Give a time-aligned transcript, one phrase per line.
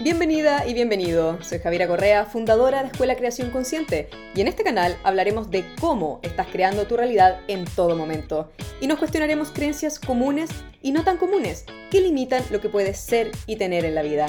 [0.00, 1.42] Bienvenida y bienvenido.
[1.42, 6.20] Soy Javiera Correa, fundadora de Escuela Creación Consciente, y en este canal hablaremos de cómo
[6.22, 8.52] estás creando tu realidad en todo momento.
[8.80, 10.50] Y nos cuestionaremos creencias comunes
[10.82, 14.28] y no tan comunes que limitan lo que puedes ser y tener en la vida.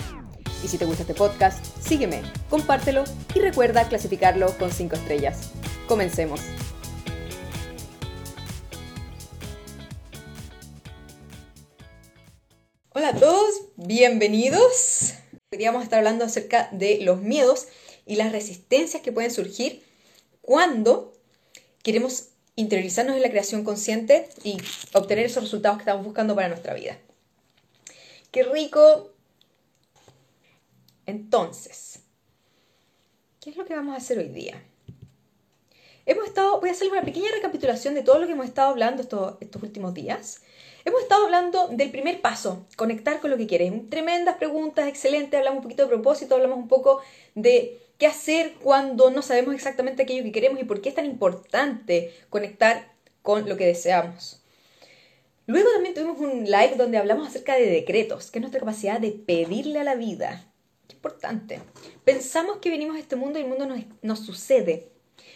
[0.63, 3.03] Y si te gusta este podcast, sígueme, compártelo
[3.35, 5.51] y recuerda clasificarlo con 5 estrellas.
[5.87, 6.41] Comencemos.
[12.89, 15.13] Hola a todos, bienvenidos.
[15.51, 17.67] Hoy vamos a estar hablando acerca de los miedos
[18.05, 19.83] y las resistencias que pueden surgir
[20.41, 21.11] cuando
[21.81, 24.57] queremos interiorizarnos en la creación consciente y
[24.93, 26.99] obtener esos resultados que estamos buscando para nuestra vida.
[28.31, 29.09] ¡Qué rico!
[31.07, 32.01] Entonces,
[33.41, 34.63] ¿qué es lo que vamos a hacer hoy día?
[36.05, 39.01] Hemos estado, voy a hacer una pequeña recapitulación de todo lo que hemos estado hablando
[39.01, 40.43] estos últimos días
[40.89, 43.71] Hemos estado hablando del primer paso, conectar con lo que quieres.
[43.91, 45.37] Tremendas preguntas, excelente.
[45.37, 46.99] Hablamos un poquito de propósito, hablamos un poco
[47.35, 51.05] de qué hacer cuando no sabemos exactamente aquello que queremos y por qué es tan
[51.05, 52.91] importante conectar
[53.21, 54.41] con lo que deseamos.
[55.45, 59.11] Luego también tuvimos un live donde hablamos acerca de decretos, que es nuestra capacidad de
[59.11, 60.51] pedirle a la vida.
[60.87, 61.59] Qué importante.
[62.03, 63.67] Pensamos que venimos a este mundo y el mundo
[64.01, 64.89] nos, sucede.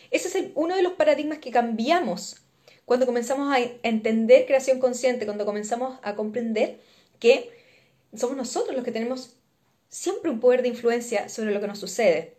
[0.10, 2.43] Ese es uno de los paradigmas que cambiamos
[2.86, 6.80] cuando comenzamos a entender creación consciente, cuando comenzamos a comprender
[7.20, 7.50] que
[8.16, 9.38] somos nosotros los que tenemos
[9.90, 12.36] siempre un poder de influencia sobre lo que nos sucede.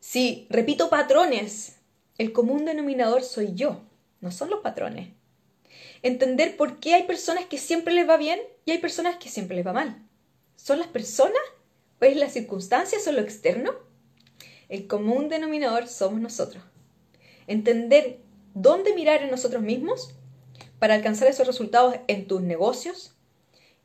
[0.00, 1.76] Si repito patrones,
[2.18, 3.82] el común denominador soy yo,
[4.20, 5.10] no son los patrones.
[6.02, 9.56] Entender por qué hay personas que siempre les va bien y hay personas que siempre
[9.56, 10.06] les va mal.
[10.56, 11.40] ¿Son las personas?
[12.00, 13.74] ¿O es las circunstancias o lo externo?
[14.68, 16.62] El común denominador somos nosotros.
[17.46, 18.20] Entender
[18.56, 20.14] dónde mirar en nosotros mismos
[20.78, 23.14] para alcanzar esos resultados en tus negocios,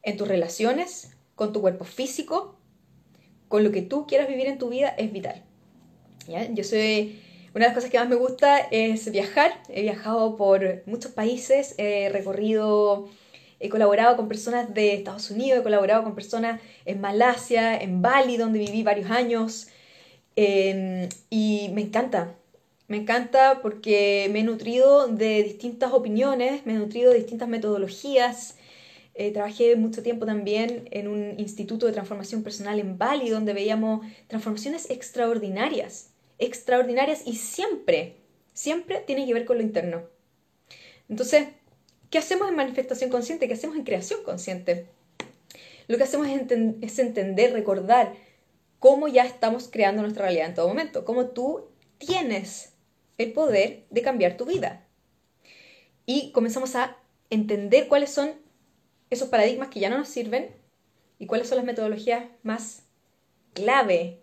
[0.01, 2.57] en tus relaciones, con tu cuerpo físico,
[3.49, 5.43] con lo que tú quieras vivir en tu vida es vital.
[6.53, 7.21] Yo soy,
[7.53, 9.61] una de las cosas que más me gusta es viajar.
[9.67, 13.09] He viajado por muchos países, he recorrido,
[13.59, 18.37] he colaborado con personas de Estados Unidos, he colaborado con personas en Malasia, en Bali,
[18.37, 19.67] donde viví varios años.
[20.37, 22.37] Eh, y me encanta,
[22.91, 28.57] me encanta porque me he nutrido de distintas opiniones, me he nutrido de distintas metodologías.
[29.13, 34.05] Eh, trabajé mucho tiempo también en un instituto de transformación personal en Bali, donde veíamos
[34.27, 38.17] transformaciones extraordinarias, extraordinarias y siempre,
[38.53, 40.01] siempre tiene que ver con lo interno.
[41.07, 41.47] Entonces,
[42.09, 43.47] ¿qué hacemos en manifestación consciente?
[43.47, 44.87] ¿Qué hacemos en creación consciente?
[45.87, 46.41] Lo que hacemos es,
[46.81, 48.15] es entender, recordar
[48.79, 52.70] cómo ya estamos creando nuestra realidad en todo momento, cómo tú tienes
[53.21, 54.87] el poder de cambiar tu vida.
[56.05, 56.97] Y comenzamos a
[57.29, 58.33] entender cuáles son
[59.09, 60.55] esos paradigmas que ya no nos sirven
[61.19, 62.83] y cuáles son las metodologías más
[63.53, 64.21] clave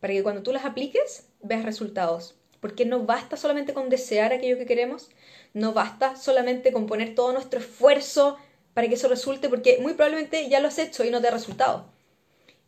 [0.00, 2.36] para que cuando tú las apliques veas resultados.
[2.60, 5.10] Porque no basta solamente con desear aquello que queremos,
[5.52, 8.38] no basta solamente con poner todo nuestro esfuerzo
[8.72, 11.32] para que eso resulte, porque muy probablemente ya lo has hecho y no te ha
[11.32, 11.90] resultado.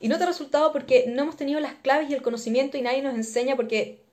[0.01, 2.83] Y no te ha resultado porque no hemos tenido las claves y el conocimiento y
[2.83, 4.04] nadie nos enseña porque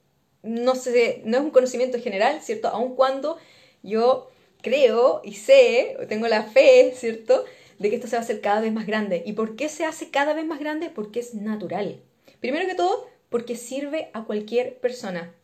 [0.42, 2.68] no, sé, no es un conocimiento general, ¿cierto?
[2.68, 3.38] Aun cuando
[3.82, 4.30] yo
[4.60, 7.44] creo y sé, tengo la fe, ¿cierto?
[7.78, 9.22] De que esto se va a hacer cada vez más grande.
[9.24, 10.90] ¿Y por qué se hace cada vez más grande?
[10.90, 12.00] Porque es natural.
[12.40, 15.34] Primero que todo, porque sirve a cualquier persona.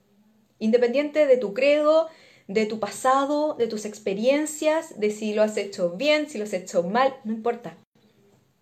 [0.58, 2.08] Independiente de tu credo,
[2.48, 6.52] de tu pasado, de tus experiencias, de si lo has hecho bien, si lo has
[6.52, 7.76] hecho mal, no importa.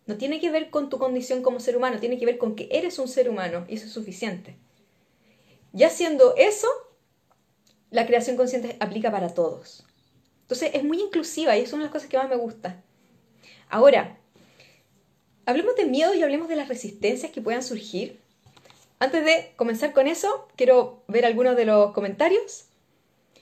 [0.07, 2.69] No tiene que ver con tu condición como ser humano, tiene que ver con que
[2.71, 4.57] eres un ser humano y eso es suficiente.
[5.76, 6.69] Y haciendo eso,
[7.91, 9.84] la creación consciente aplica para todos.
[10.41, 12.82] Entonces es muy inclusiva y es una de las cosas que más me gusta.
[13.69, 14.16] Ahora,
[15.44, 18.19] hablemos de miedo y hablemos de las resistencias que puedan surgir.
[19.00, 22.64] Antes de comenzar con eso, quiero ver algunos de los comentarios.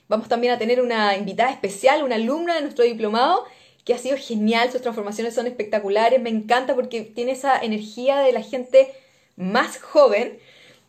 [0.09, 3.45] Vamos también a tener una invitada especial, una alumna de nuestro diplomado,
[3.85, 8.33] que ha sido genial, sus transformaciones son espectaculares, me encanta porque tiene esa energía de
[8.33, 8.91] la gente
[9.37, 10.37] más joven,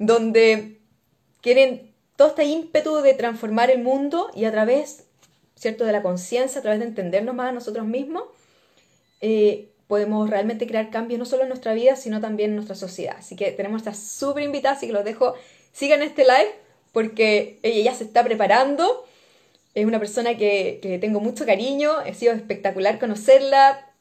[0.00, 0.75] donde
[1.46, 5.04] quieren todo este ímpetu de transformar el mundo y a través,
[5.54, 8.24] ¿cierto?, de la conciencia, a través de entendernos más a nosotros mismos,
[9.20, 13.14] eh, podemos realmente crear cambios no solo en nuestra vida, sino también en nuestra sociedad.
[13.20, 15.34] Así que tenemos esta súper invitada, así que los dejo,
[15.70, 16.50] sigan este live
[16.90, 19.04] porque ella ya se está preparando.
[19.76, 23.94] Es una persona que, que tengo mucho cariño, ha sido espectacular conocerla,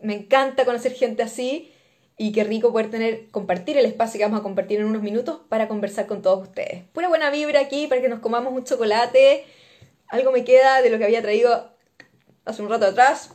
[0.00, 1.70] me encanta conocer gente así
[2.18, 5.40] y qué rico poder tener, compartir el espacio que vamos a compartir en unos minutos
[5.48, 6.84] para conversar con todos ustedes.
[6.92, 9.44] Pura buena vibra aquí para que nos comamos un chocolate.
[10.08, 11.70] Algo me queda de lo que había traído
[12.46, 13.30] hace un rato atrás.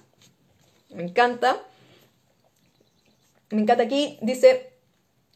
[0.89, 1.61] Me encanta.
[3.51, 4.73] me encanta aquí, dice,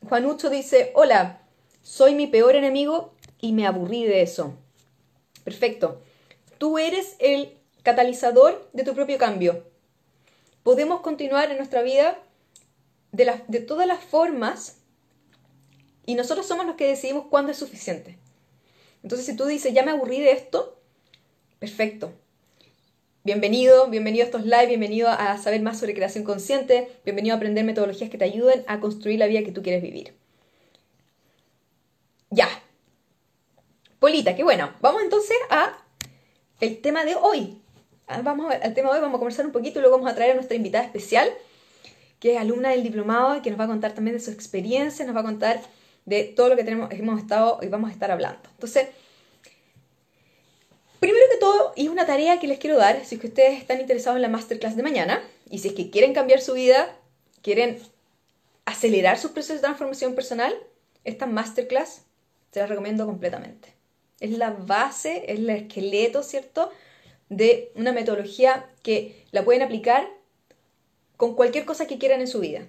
[0.09, 1.42] Juanucho dice, hola,
[1.83, 4.56] soy mi peor enemigo y me aburrí de eso.
[5.44, 6.01] Perfecto.
[6.57, 9.63] Tú eres el catalizador de tu propio cambio.
[10.63, 12.18] Podemos continuar en nuestra vida
[13.16, 14.78] de, todas las formas
[16.06, 18.18] y nosotros somos los que decidimos cuándo es suficiente.
[19.04, 20.80] Entonces, si tú dices, ya me aburrí de esto,
[21.60, 22.14] perfecto.
[23.24, 27.64] Bienvenido, bienvenido a estos live, bienvenido a saber más sobre creación consciente, bienvenido a aprender
[27.64, 30.16] metodologías que te ayuden a construir la vida que tú quieres vivir.
[32.30, 32.48] Ya.
[34.00, 34.74] Polita, qué bueno.
[34.82, 35.78] Vamos entonces a
[36.60, 37.62] el tema de hoy.
[38.08, 40.16] Ah, vamos al tema de hoy, vamos a conversar un poquito y luego vamos a
[40.16, 41.28] traer a nuestra invitada especial,
[42.20, 45.06] que es alumna del diplomado y que nos va a contar también de su experiencia,
[45.06, 45.62] nos va a contar
[46.06, 48.50] de todo lo que tenemos, hemos estado y vamos a estar hablando.
[48.52, 48.88] Entonces,
[51.06, 53.60] Primero que todo, y es una tarea que les quiero dar, si es que ustedes
[53.60, 55.22] están interesados en la masterclass de mañana,
[55.52, 56.98] y si es que quieren cambiar su vida,
[57.44, 57.80] quieren
[58.66, 60.56] acelerar su proceso de transformación personal,
[61.04, 62.02] esta masterclass
[62.52, 63.76] se la recomiendo completamente.
[64.20, 66.72] Es la base, es el esqueleto, ¿cierto?
[67.30, 70.10] De una metodología que la pueden aplicar
[71.18, 72.68] con cualquier cosa que quieran en su vida.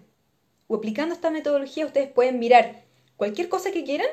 [0.69, 2.85] O aplicando esta metodología, ustedes pueden mirar
[3.17, 4.09] cualquier cosa que quieran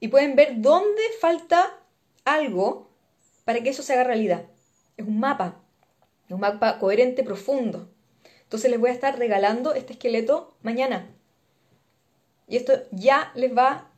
[0.00, 1.78] y pueden ver dónde falta
[2.24, 2.90] algo
[3.44, 4.44] para que eso se haga realidad.
[4.96, 5.60] Es un mapa,
[6.28, 7.88] un mapa coherente, profundo.
[8.42, 11.08] Entonces les voy a estar regalando este esqueleto mañana.
[12.48, 13.90] Y esto ya les va,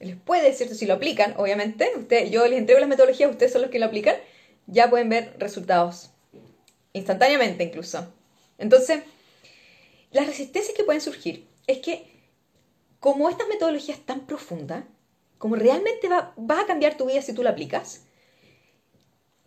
[0.00, 3.62] les puede decir, si lo aplican, obviamente, usted, yo les entrego las metodologías, ustedes son
[3.62, 4.16] los que lo aplican,
[4.66, 6.10] ya pueden ver resultados.
[6.92, 8.12] Instantáneamente incluso.
[8.60, 9.02] Entonces,
[10.12, 12.06] las resistencias que pueden surgir es que
[13.00, 14.86] como esta metodología es tan profunda,
[15.38, 18.02] como realmente va, va a cambiar tu vida si tú la aplicas,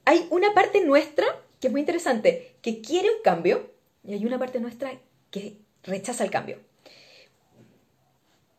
[0.06, 1.26] hay una parte nuestra
[1.62, 3.72] que es muy interesante, que quiere un cambio,
[4.04, 5.00] y hay una parte nuestra
[5.32, 6.60] que rechaza el cambio.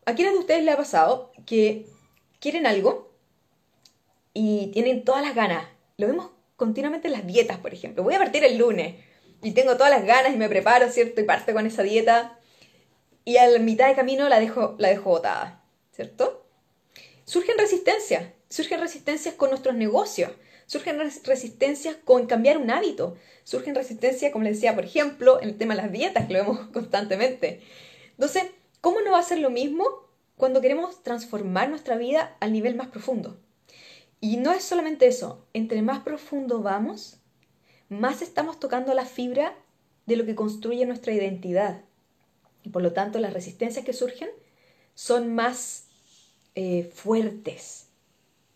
[0.05, 1.85] ¿A quiénes de ustedes le ha pasado que
[2.39, 3.11] quieren algo
[4.33, 5.67] y tienen todas las ganas?
[5.97, 8.01] Lo vemos continuamente en las dietas, por ejemplo.
[8.01, 8.95] Voy a partir el lunes
[9.45, 11.21] y tengo todas las ganas y me preparo, ¿cierto?
[11.21, 12.39] Y parto con esa dieta
[13.25, 16.47] y a la mitad de camino la dejo, la dejo botada, ¿cierto?
[17.25, 20.31] Surgen resistencias, surgen resistencias con nuestros negocios,
[20.65, 25.57] surgen resistencias con cambiar un hábito, surgen resistencias, como les decía, por ejemplo, en el
[25.59, 27.61] tema de las dietas, que lo vemos constantemente.
[28.13, 28.45] Entonces,
[28.81, 29.85] ¿cómo no va a ser lo mismo
[30.37, 33.39] cuando queremos transformar nuestra vida al nivel más profundo?
[34.19, 37.19] Y no es solamente eso, entre más profundo vamos,
[37.89, 39.55] más estamos tocando la fibra
[40.05, 41.81] de lo que construye nuestra identidad.
[42.63, 44.29] Y por lo tanto, las resistencias que surgen
[44.93, 45.85] son más
[46.55, 47.87] eh, fuertes.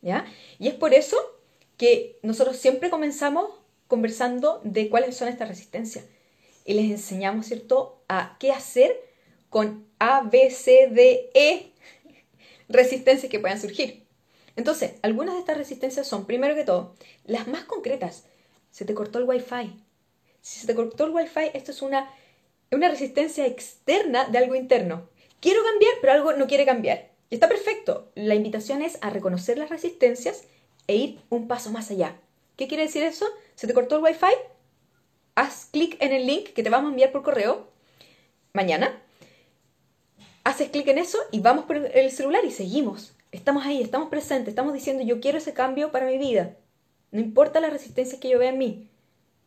[0.02, 0.26] ¿ya?
[0.58, 1.18] Y es por eso
[1.78, 3.52] que nosotros siempre comenzamos
[3.88, 6.06] conversando de cuáles son estas resistencias
[6.66, 8.96] y les enseñamos, ¿cierto?, a qué hacer
[9.50, 11.72] con A, B, C, D, E
[12.70, 14.04] resistencias que puedan surgir.
[14.56, 18.26] Entonces, algunas de estas resistencias son, primero que todo, las más concretas.
[18.72, 19.74] Se te cortó el Wi-Fi.
[20.42, 22.10] Si se te cortó el Wi-Fi, esto es una,
[22.72, 25.10] una resistencia externa de algo interno.
[25.40, 27.10] Quiero cambiar, pero algo no quiere cambiar.
[27.30, 28.12] Y está perfecto.
[28.16, 30.44] La invitación es a reconocer las resistencias
[30.88, 32.16] e ir un paso más allá.
[32.56, 33.26] ¿Qué quiere decir eso?
[33.56, 34.34] ¿Se te cortó el Wi-Fi?
[35.36, 37.70] Haz clic en el link que te vamos a enviar por correo
[38.54, 39.02] mañana.
[40.44, 43.14] Haces clic en eso y vamos por el celular y seguimos.
[43.32, 46.58] Estamos ahí, estamos presentes, estamos diciendo yo quiero ese cambio para mi vida.
[47.12, 48.90] No importa las resistencias que yo vea en mí,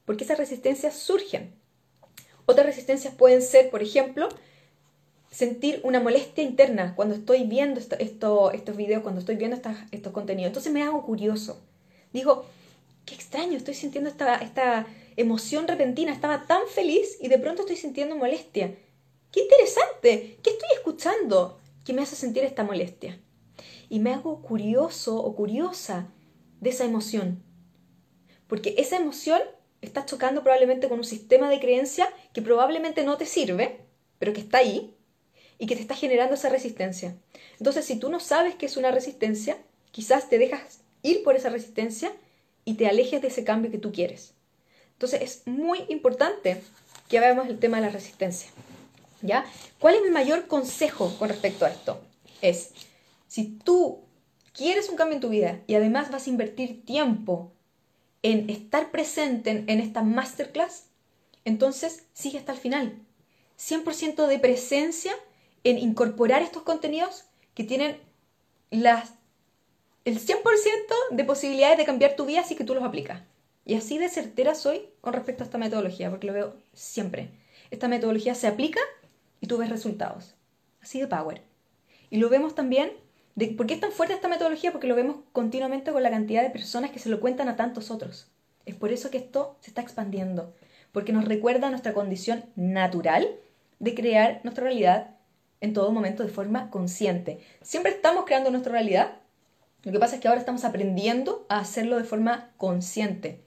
[0.04, 1.54] porque esas resistencias surgen.
[2.46, 4.28] Otras resistencias pueden ser, por ejemplo,
[5.30, 10.48] sentir una molestia interna cuando estoy viendo estos videos, cuando estoy viendo estos contenidos.
[10.48, 11.60] Entonces me hago curioso.
[12.12, 12.44] Digo,
[13.06, 17.76] qué extraño, estoy sintiendo esta, esta emoción repentina, estaba tan feliz y de pronto estoy
[17.76, 18.76] sintiendo molestia.
[19.30, 23.18] Qué interesante, ¿qué estoy escuchando que me hace sentir esta molestia?
[23.88, 26.08] Y me hago curioso o curiosa
[26.60, 27.42] de esa emoción.
[28.52, 29.40] Porque esa emoción
[29.80, 33.80] está chocando probablemente con un sistema de creencia que probablemente no te sirve,
[34.18, 34.94] pero que está ahí,
[35.58, 37.16] y que te está generando esa resistencia.
[37.58, 39.56] Entonces, si tú no sabes qué es una resistencia,
[39.90, 42.12] quizás te dejas ir por esa resistencia
[42.66, 44.34] y te alejes de ese cambio que tú quieres.
[44.92, 46.60] Entonces, es muy importante
[47.08, 48.50] que veamos el tema de la resistencia.
[49.22, 49.46] ¿Ya?
[49.78, 52.02] ¿Cuál es mi mayor consejo con respecto a esto?
[52.42, 52.72] Es,
[53.28, 54.02] si tú
[54.52, 57.54] quieres un cambio en tu vida y además vas a invertir tiempo
[58.22, 60.86] en estar presente en, en esta masterclass,
[61.44, 62.98] entonces sigue hasta el final.
[63.58, 65.12] 100% de presencia
[65.64, 67.24] en incorporar estos contenidos
[67.54, 67.98] que tienen
[68.70, 69.14] las,
[70.04, 70.42] el 100%
[71.10, 73.22] de posibilidades de cambiar tu vida si que tú los aplicas.
[73.64, 77.30] Y así de certera soy con respecto a esta metodología, porque lo veo siempre.
[77.70, 78.80] Esta metodología se aplica
[79.40, 80.34] y tú ves resultados.
[80.80, 81.42] Así de power.
[82.10, 82.92] Y lo vemos también,
[83.34, 84.72] de, ¿por qué es tan fuerte esta metodología?
[84.72, 87.90] Porque lo vemos continuamente con la cantidad de personas que se lo cuentan a tantos
[87.90, 88.28] otros.
[88.66, 90.54] Es por eso que esto se está expandiendo,
[90.92, 93.28] porque nos recuerda nuestra condición natural
[93.78, 95.16] de crear nuestra realidad
[95.60, 97.40] en todo momento de forma consciente.
[97.62, 99.16] Siempre estamos creando nuestra realidad,
[99.84, 103.42] lo que pasa es que ahora estamos aprendiendo a hacerlo de forma consciente.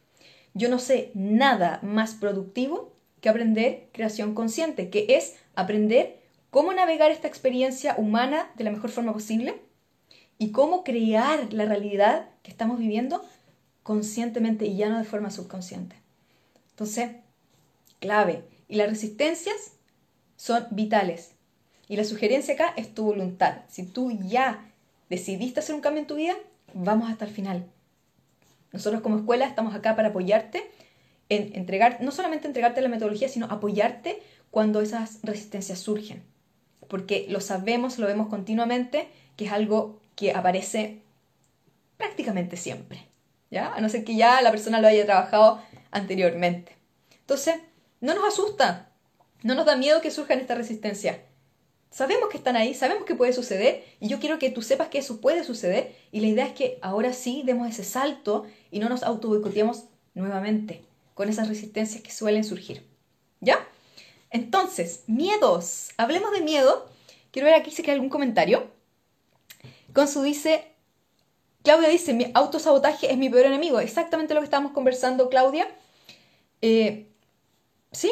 [0.53, 7.11] Yo no sé nada más productivo que aprender creación consciente, que es aprender cómo navegar
[7.11, 9.61] esta experiencia humana de la mejor forma posible
[10.37, 13.23] y cómo crear la realidad que estamos viviendo
[13.83, 15.95] conscientemente y ya no de forma subconsciente.
[16.71, 17.11] Entonces,
[17.99, 18.43] clave.
[18.67, 19.73] Y las resistencias
[20.35, 21.31] son vitales.
[21.87, 23.59] Y la sugerencia acá es tu voluntad.
[23.69, 24.71] Si tú ya
[25.09, 26.33] decidiste hacer un cambio en tu vida,
[26.73, 27.65] vamos hasta el final.
[28.73, 30.63] Nosotros como escuela estamos acá para apoyarte
[31.29, 36.23] en entregar, no solamente entregarte la metodología, sino apoyarte cuando esas resistencias surgen.
[36.87, 41.01] Porque lo sabemos, lo vemos continuamente, que es algo que aparece
[41.97, 43.07] prácticamente siempre.
[43.51, 43.73] ¿Ya?
[43.73, 46.75] A no ser que ya la persona lo haya trabajado anteriormente.
[47.19, 47.55] Entonces,
[48.01, 48.89] no nos asusta,
[49.43, 51.17] no nos da miedo que surjan estas resistencias.
[51.89, 54.97] Sabemos que están ahí, sabemos que puede suceder y yo quiero que tú sepas que
[54.97, 58.89] eso puede suceder y la idea es que ahora sí demos ese salto y no
[58.89, 59.29] nos auto
[60.13, 62.85] nuevamente con esas resistencias que suelen surgir.
[63.39, 63.65] ¿Ya?
[64.29, 65.91] Entonces, miedos.
[65.97, 66.89] Hablemos de miedo.
[67.31, 68.69] Quiero ver aquí si hay algún comentario.
[69.95, 70.75] Consu dice,
[71.63, 73.79] Claudia dice, mi autosabotaje es mi peor enemigo.
[73.79, 75.67] Exactamente lo que estábamos conversando, Claudia.
[76.61, 77.07] Eh,
[77.91, 78.11] sí,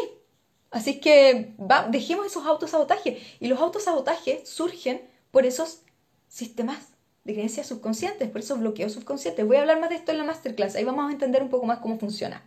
[0.74, 1.54] Así que
[1.90, 3.22] dejemos esos autosabotajes.
[3.40, 5.84] Y los autosabotajes surgen por esos
[6.28, 6.80] sistemas
[7.24, 9.46] de creencias subconscientes, por esos bloqueos subconscientes.
[9.46, 10.76] Voy a hablar más de esto en la masterclass.
[10.76, 12.44] Ahí vamos a entender un poco más cómo funciona.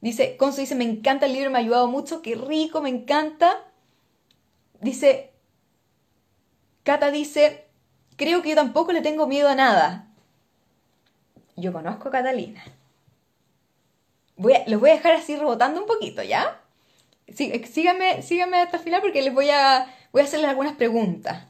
[0.00, 3.66] Dice, Consu dice, me encanta el libro, me ha ayudado mucho, qué rico, me encanta.
[4.80, 5.30] Dice,
[6.84, 7.66] Cata dice,
[8.20, 10.06] creo que yo tampoco le tengo miedo a nada.
[11.56, 12.62] Yo conozco a Catalina.
[14.36, 16.60] Los voy a dejar así rebotando un poquito, ¿ya?
[17.32, 21.44] sí, síganme, hasta el final porque les voy a, voy a hacerles algunas preguntas.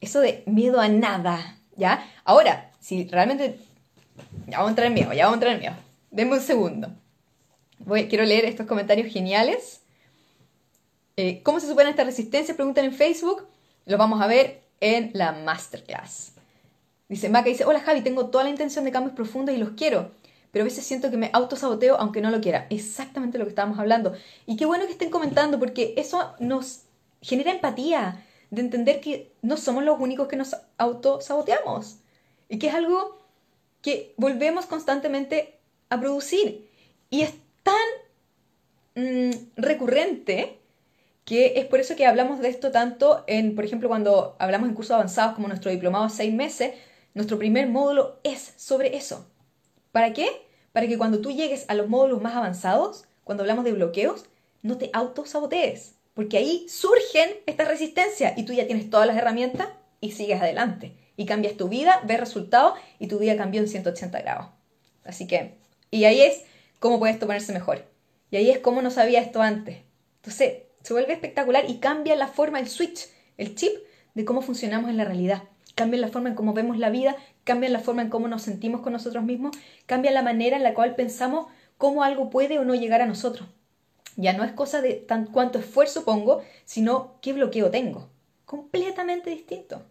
[0.00, 2.08] Eso de miedo a nada, ¿ya?
[2.24, 3.58] Ahora, si realmente...
[4.46, 5.74] Ya vamos a entrar en miedo, ya vamos a entrar en miedo.
[6.10, 6.88] Denme un segundo.
[8.08, 9.82] Quiero leer estos comentarios geniales.
[11.16, 12.54] Eh, ¿Cómo se supera esta resistencia?
[12.54, 13.46] Preguntan en Facebook.
[13.84, 16.32] Lo vamos a ver en la masterclass.
[17.08, 20.12] Dice Maca, dice, hola Javi, tengo toda la intención de cambios profundos y los quiero
[20.50, 22.66] pero a veces siento que me autosaboteo aunque no lo quiera.
[22.70, 24.14] Exactamente lo que estábamos hablando.
[24.46, 26.82] Y qué bueno que estén comentando porque eso nos
[27.22, 31.98] genera empatía de entender que no somos los únicos que nos autosaboteamos
[32.48, 33.18] y que es algo
[33.80, 35.58] que volvemos constantemente
[35.88, 36.68] a producir.
[37.10, 37.74] Y es tan
[38.96, 40.59] mm, recurrente
[41.30, 44.74] que es por eso que hablamos de esto tanto en, por ejemplo, cuando hablamos en
[44.74, 46.72] cursos avanzados como nuestro diplomado a seis meses,
[47.14, 49.30] nuestro primer módulo es sobre eso.
[49.92, 50.28] ¿Para qué?
[50.72, 54.24] Para que cuando tú llegues a los módulos más avanzados, cuando hablamos de bloqueos,
[54.62, 59.68] no te autosabotees, porque ahí surgen estas resistencias y tú ya tienes todas las herramientas
[60.00, 60.96] y sigues adelante.
[61.16, 64.48] Y cambias tu vida, ves resultados y tu vida cambió en 180 grados.
[65.04, 65.58] Así que,
[65.92, 66.42] y ahí es
[66.80, 67.84] cómo puede esto ponerse mejor.
[68.32, 69.78] Y ahí es cómo no sabía esto antes.
[70.16, 73.72] Entonces, se vuelve espectacular y cambia la forma, el switch, el chip
[74.14, 75.44] de cómo funcionamos en la realidad.
[75.74, 78.80] Cambia la forma en cómo vemos la vida, cambian la forma en cómo nos sentimos
[78.80, 79.56] con nosotros mismos,
[79.86, 81.46] cambia la manera en la cual pensamos
[81.78, 83.48] cómo algo puede o no llegar a nosotros.
[84.16, 88.10] Ya no es cosa de tan, cuánto esfuerzo pongo, sino qué bloqueo tengo.
[88.44, 89.82] Completamente distinto.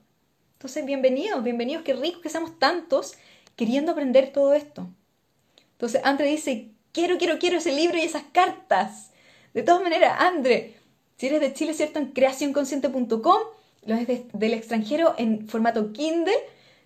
[0.53, 3.15] Entonces, bienvenidos, bienvenidos, qué rico que seamos tantos
[3.55, 4.89] queriendo aprender todo esto.
[5.71, 9.11] Entonces, Andre dice, quiero, quiero, quiero ese libro y esas cartas.
[9.53, 10.75] De todas maneras, Andre,
[11.19, 11.99] si eres de Chile, ¿cierto?
[11.99, 13.41] En creacionconsciente.com,
[13.85, 16.33] lo es del extranjero en formato Kindle,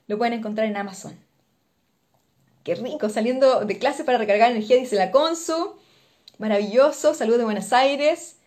[0.07, 1.15] lo pueden encontrar en Amazon.
[2.63, 5.75] Qué rico, saliendo de clase para recargar energía, dice la Consu.
[6.39, 8.37] Maravilloso, saludos de Buenos Aires.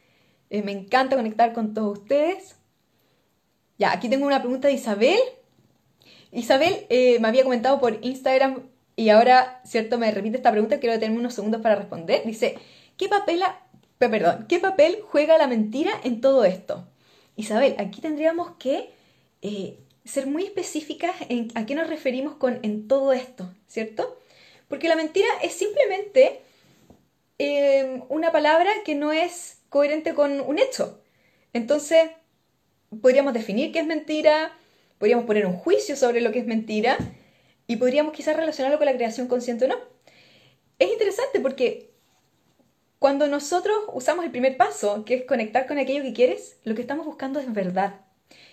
[0.51, 2.57] Eh, me encanta conectar con todos ustedes.
[3.79, 5.21] Ya, aquí tengo una pregunta de Isabel.
[6.33, 10.95] Isabel eh, me había comentado por Instagram y ahora, cierto, me repite esta pregunta, quiero
[10.95, 12.25] detenerme unos segundos para responder.
[12.25, 12.59] Dice,
[12.97, 13.43] ¿qué papel,
[13.99, 16.87] perdón, ¿qué papel juega la mentira en todo esto?
[17.37, 18.91] Isabel, aquí tendríamos que
[19.43, 24.19] eh, ser muy específicas en a qué nos referimos con en todo esto, ¿cierto?
[24.69, 26.41] Porque la mentira es simplemente
[27.39, 31.01] em, una palabra que no es coherente con un hecho.
[31.53, 32.11] Entonces,
[33.03, 34.53] podríamos definir qué es mentira,
[34.99, 36.97] podríamos poner un juicio sobre lo que es mentira
[37.67, 39.77] y podríamos quizás relacionarlo con la creación consciente o no.
[40.79, 41.91] Es interesante porque
[42.99, 46.81] cuando nosotros usamos el primer paso, que es conectar con aquello que quieres, lo que
[46.81, 48.01] estamos buscando es verdad.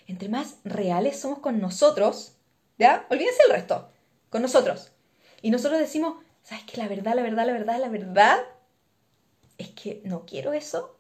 [0.08, 2.36] Entre más reales somos con nosotros,
[2.78, 3.06] ¿ya?
[3.10, 3.90] Olvídense el resto,
[4.30, 4.92] con nosotros.
[5.42, 6.78] Y nosotros decimos, ¿sabes qué?
[6.78, 8.40] La verdad, la verdad, la verdad, la verdad
[9.58, 10.98] es que no quiero eso.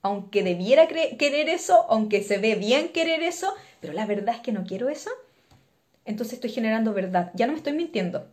[0.00, 4.50] Aunque debiera querer eso, aunque se ve bien querer eso, pero la verdad es que
[4.50, 5.10] no quiero eso.
[6.04, 7.30] Entonces estoy generando verdad.
[7.34, 8.28] Ya no me estoy mintiendo.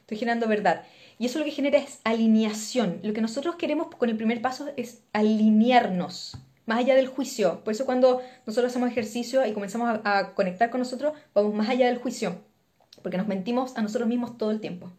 [0.00, 0.84] Estoy generando verdad.
[1.18, 3.00] Y eso lo que genera es alineación.
[3.02, 7.62] Lo que nosotros queremos con el primer paso es alinearnos, más allá del juicio.
[7.62, 11.86] Por eso cuando nosotros hacemos ejercicio y comenzamos a, conectar con nosotros, vamos más allá
[11.86, 12.40] del juicio,
[13.02, 14.90] porque nos mentimos a nosotros mismos todo el tiempo.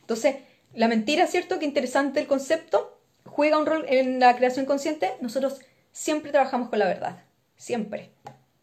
[0.00, 0.36] Entonces,
[0.74, 1.58] la mentira, ¿cierto?
[1.58, 5.12] Qué interesante el concepto, juega un rol en la creación consciente.
[5.20, 5.60] Nosotros
[5.92, 7.22] siempre trabajamos con la verdad,
[7.56, 8.10] siempre.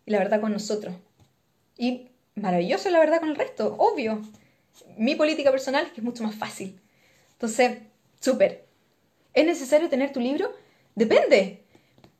[0.06, 0.94] Y la verdad con nosotros.
[1.78, 4.22] Y maravilloso la verdad con el resto, obvio
[4.98, 6.80] mi política personal que es mucho más fácil.
[7.34, 7.80] Entonces,
[8.20, 8.66] súper.
[9.34, 10.52] ¿Es necesario tener tu libro?
[10.96, 11.64] Depende.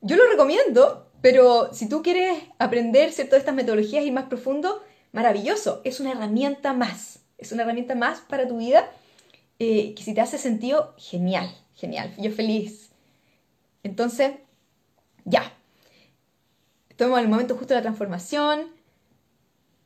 [0.00, 5.80] Yo lo recomiendo, pero si tú quieres aprender todas estas metodologías y más profundo, maravilloso.
[5.84, 7.20] Es una herramienta más.
[7.38, 8.90] Es una herramienta más para tu vida
[9.58, 12.12] eh, que si te hace sentido, genial, genial.
[12.18, 12.90] Yo feliz.
[13.82, 14.32] Entonces,
[15.24, 15.52] ya.
[16.88, 18.72] Estamos en el momento justo de la transformación.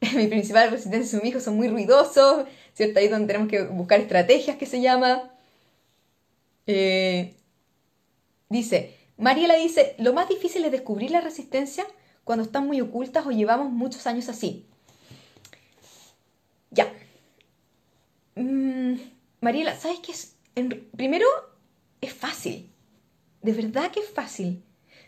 [0.14, 2.46] Mi principal resistencia y su hijo son muy ruidosos.
[2.76, 3.00] ¿Cierto?
[3.00, 5.30] Ahí donde tenemos que buscar estrategias que se llama.
[6.66, 7.34] Eh,
[8.50, 11.86] dice, Mariela dice, lo más difícil es descubrir la resistencia
[12.24, 14.66] cuando están muy ocultas o llevamos muchos años así.
[16.70, 16.92] Ya.
[18.34, 18.96] Mm,
[19.40, 20.34] Mariela, ¿sabes qué es?
[20.96, 21.26] primero,
[22.00, 22.70] es fácil.
[23.42, 24.62] De verdad que es fácil.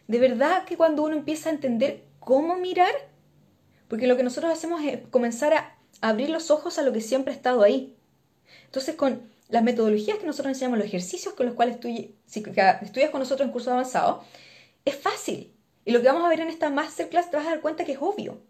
[0.07, 2.93] De verdad que cuando uno empieza a entender cómo mirar,
[3.89, 7.33] porque lo que nosotros hacemos es comenzar a abrir los ojos a lo que siempre
[7.33, 7.97] ha estado ahí.
[8.67, 13.47] Entonces, con las metodologías que nosotros enseñamos, los ejercicios con los cuales estudias con nosotros
[13.47, 14.23] en curso avanzado,
[14.85, 15.53] es fácil.
[15.85, 17.93] Y lo que vamos a ver en esta masterclass te vas a dar cuenta que
[17.93, 18.41] es obvio.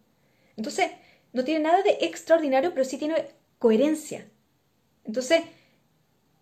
[0.56, 0.90] Entonces,
[1.32, 4.28] no tiene nada de extraordinario, pero sí tiene coherencia.
[5.04, 5.42] Entonces,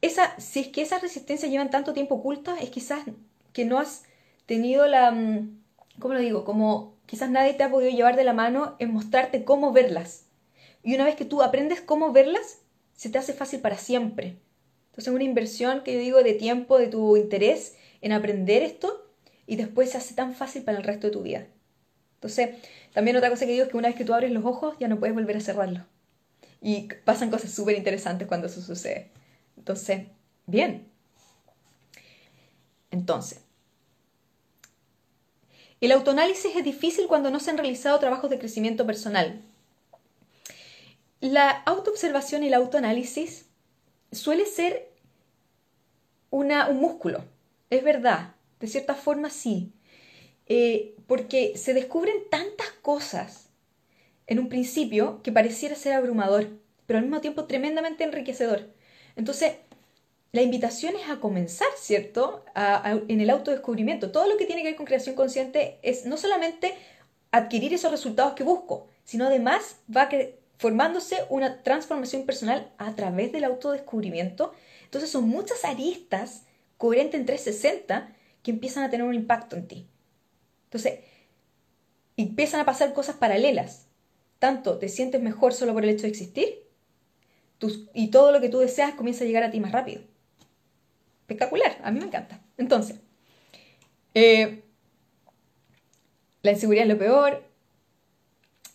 [0.01, 3.05] esa, si es que esas resistencias llevan tanto tiempo ocultas, es quizás
[3.53, 4.05] que no has
[4.47, 5.63] tenido la, mm,
[5.99, 6.45] ¿cómo lo digo?
[6.45, 10.26] Como quizás nadie te ha podido llevar de la mano en mostrarte cómo verlas.
[10.87, 12.61] Y una vez que tú aprendes cómo verlas,
[12.95, 14.39] se te hace fácil para siempre.
[14.91, 19.05] Entonces, una inversión que yo digo de tiempo, de tu interés en aprender esto,
[19.49, 21.49] y después se hace tan fácil para el resto de tu vida.
[22.15, 22.51] Entonces,
[22.95, 24.87] también otra cosa que digo es que una vez que tú abres los ojos, ya
[24.87, 25.83] no puedes volver a cerrarlos.
[26.63, 29.11] Y pasan cosas súper interesantes cuando eso sucede.
[29.57, 30.03] Entonces,
[30.47, 30.87] bien.
[32.93, 33.41] Entonces,
[35.81, 39.43] el autoanálisis es difícil cuando no se han realizado trabajos de crecimiento personal.
[41.21, 43.47] La autoobservación y el autoanálisis
[44.13, 44.91] suele ser
[46.31, 47.25] una, un músculo,
[47.71, 49.73] es verdad, de cierta forma sí,
[50.47, 53.49] eh, porque se descubren tantas cosas
[54.27, 56.49] en un principio que pareciera ser abrumador,
[56.87, 58.69] pero al mismo tiempo tremendamente enriquecedor.
[59.17, 59.55] Entonces,
[60.33, 62.45] la invitación es a comenzar, ¿cierto?
[62.55, 64.11] en el autodescubrimiento.
[64.11, 66.75] Todo lo que tiene que ver con creación consciente es no solamente
[67.31, 70.09] adquirir esos resultados que busco, sino además va a
[70.59, 74.53] formándose una transformación personal a través del autodescubrimiento.
[74.85, 76.45] Entonces son muchas aristas
[76.79, 79.89] coherentes en 360 que empiezan a tener un impacto en ti.
[80.65, 81.01] Entonces,
[82.17, 83.87] empiezan a pasar cosas paralelas.
[84.39, 86.67] Tanto te sientes mejor solo por el hecho de existir,
[87.95, 90.03] y todo lo que tú deseas comienza a llegar a ti más rápido.
[91.21, 92.41] Espectacular, a mí me encanta.
[92.59, 93.01] Entonces,
[94.15, 94.63] eh,
[96.43, 97.46] la inseguridad es lo peor,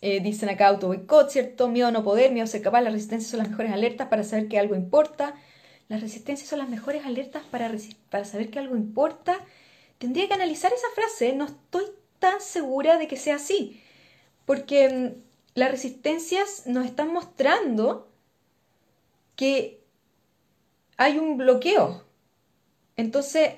[0.02, 1.68] eh, dicen acá auto boicot, ¿cierto?
[1.68, 4.24] Miedo a no poder, miedo a ser capaz, las resistencias son las mejores alertas para
[4.24, 5.34] saber que algo importa.
[5.88, 7.72] Las resistencias son las mejores alertas para,
[8.10, 9.38] para saber que algo importa.
[9.98, 11.84] Tendría que analizar esa frase, no estoy
[12.18, 13.80] tan segura de que sea así,
[14.44, 15.22] porque mm,
[15.54, 18.08] las resistencias nos están mostrando
[19.36, 19.80] que
[20.96, 22.04] hay un bloqueo.
[22.96, 23.52] Entonces,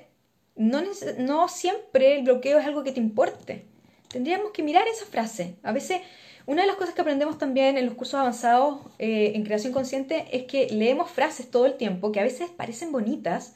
[0.55, 0.83] no,
[1.17, 3.65] no siempre el bloqueo es algo que te importe.
[4.09, 5.55] Tendríamos que mirar esa frase.
[5.63, 6.01] A veces
[6.45, 10.27] una de las cosas que aprendemos también en los cursos avanzados eh, en creación consciente
[10.31, 13.55] es que leemos frases todo el tiempo que a veces parecen bonitas,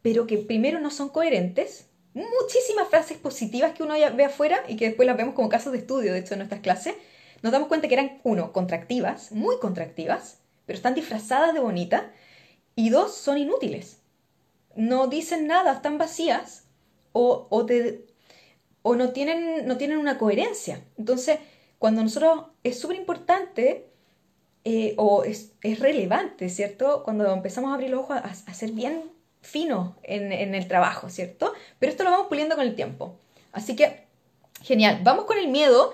[0.00, 1.88] pero que primero no son coherentes.
[2.14, 5.78] Muchísimas frases positivas que uno ve afuera y que después las vemos como casos de
[5.78, 6.94] estudio, de hecho, en nuestras clases.
[7.42, 12.12] Nos damos cuenta que eran, uno, contractivas, muy contractivas, pero están disfrazadas de bonita,
[12.76, 13.98] y dos, son inútiles.
[14.74, 16.64] No dicen nada, están vacías
[17.12, 20.82] o, o no, tienen, no tienen una coherencia.
[20.98, 21.38] Entonces,
[21.84, 23.84] cuando nosotros es súper importante
[24.64, 27.02] eh, o es, relevante, ¿cierto?
[27.04, 29.02] Cuando empezamos a abrir los ojos a, ser bien
[29.42, 31.52] fino en, en el trabajo, ¿cierto?
[31.78, 33.18] Pero esto lo vamos puliendo con el tiempo.
[33.52, 34.06] Así que,
[34.62, 35.00] genial.
[35.02, 35.92] Vamos con el miedo.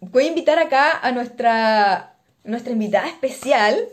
[0.00, 3.86] Voy a invitar acá a nuestra, nuestra invitada especial.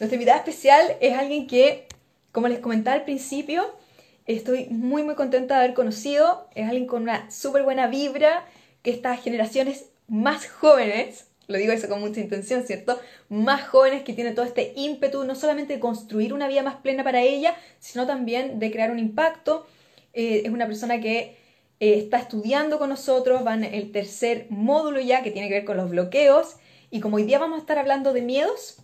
[0.00, 1.86] Nuestra invitada especial es alguien que,
[2.32, 3.76] como les comentaba al principio,
[4.24, 6.48] estoy muy muy contenta de haber conocido.
[6.54, 8.46] Es alguien con una súper buena vibra,
[8.80, 12.98] que estas generaciones más jóvenes, lo digo eso con mucha intención, ¿cierto?
[13.28, 17.04] Más jóvenes que tienen todo este ímpetu, no solamente de construir una vida más plena
[17.04, 19.66] para ella, sino también de crear un impacto.
[20.12, 21.36] Eh, es una persona que
[21.78, 25.64] eh, está estudiando con nosotros, va en el tercer módulo ya, que tiene que ver
[25.64, 26.56] con los bloqueos.
[26.90, 28.78] Y como hoy día vamos a estar hablando de miedos,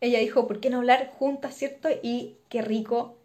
[0.00, 1.88] ella dijo, ¿por qué no hablar juntas, cierto?
[2.02, 3.16] Y qué rico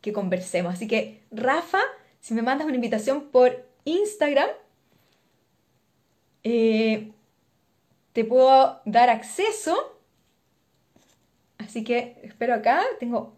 [0.00, 0.74] que conversemos.
[0.74, 1.80] Así que, Rafa,
[2.20, 4.48] si me mandas una invitación por Instagram,
[6.48, 7.10] eh,
[8.12, 9.98] te puedo dar acceso.
[11.58, 12.82] Así que espero acá.
[13.00, 13.34] Tengo.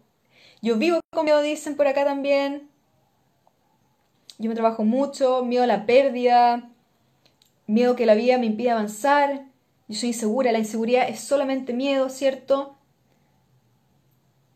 [0.61, 2.69] Yo vivo con miedo, dicen por acá también.
[4.37, 6.69] Yo me trabajo mucho, miedo a la pérdida,
[7.65, 9.47] miedo que la vida me impida avanzar.
[9.87, 12.77] Yo soy insegura, la inseguridad es solamente miedo, ¿cierto?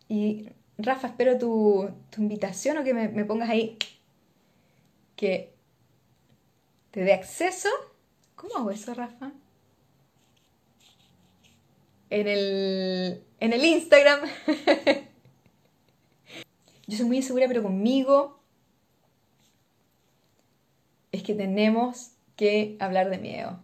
[0.07, 3.79] Y Rafa, espero tu, invitación o que me, me pongas ahí
[5.15, 5.55] que
[6.91, 7.69] te dé acceso
[8.43, 9.31] ¿Cómo hago eso, Rafa?
[12.09, 14.19] En el, en el Instagram.
[16.87, 18.43] Yo soy muy insegura, pero conmigo
[21.13, 23.61] es que tenemos que hablar de miedo.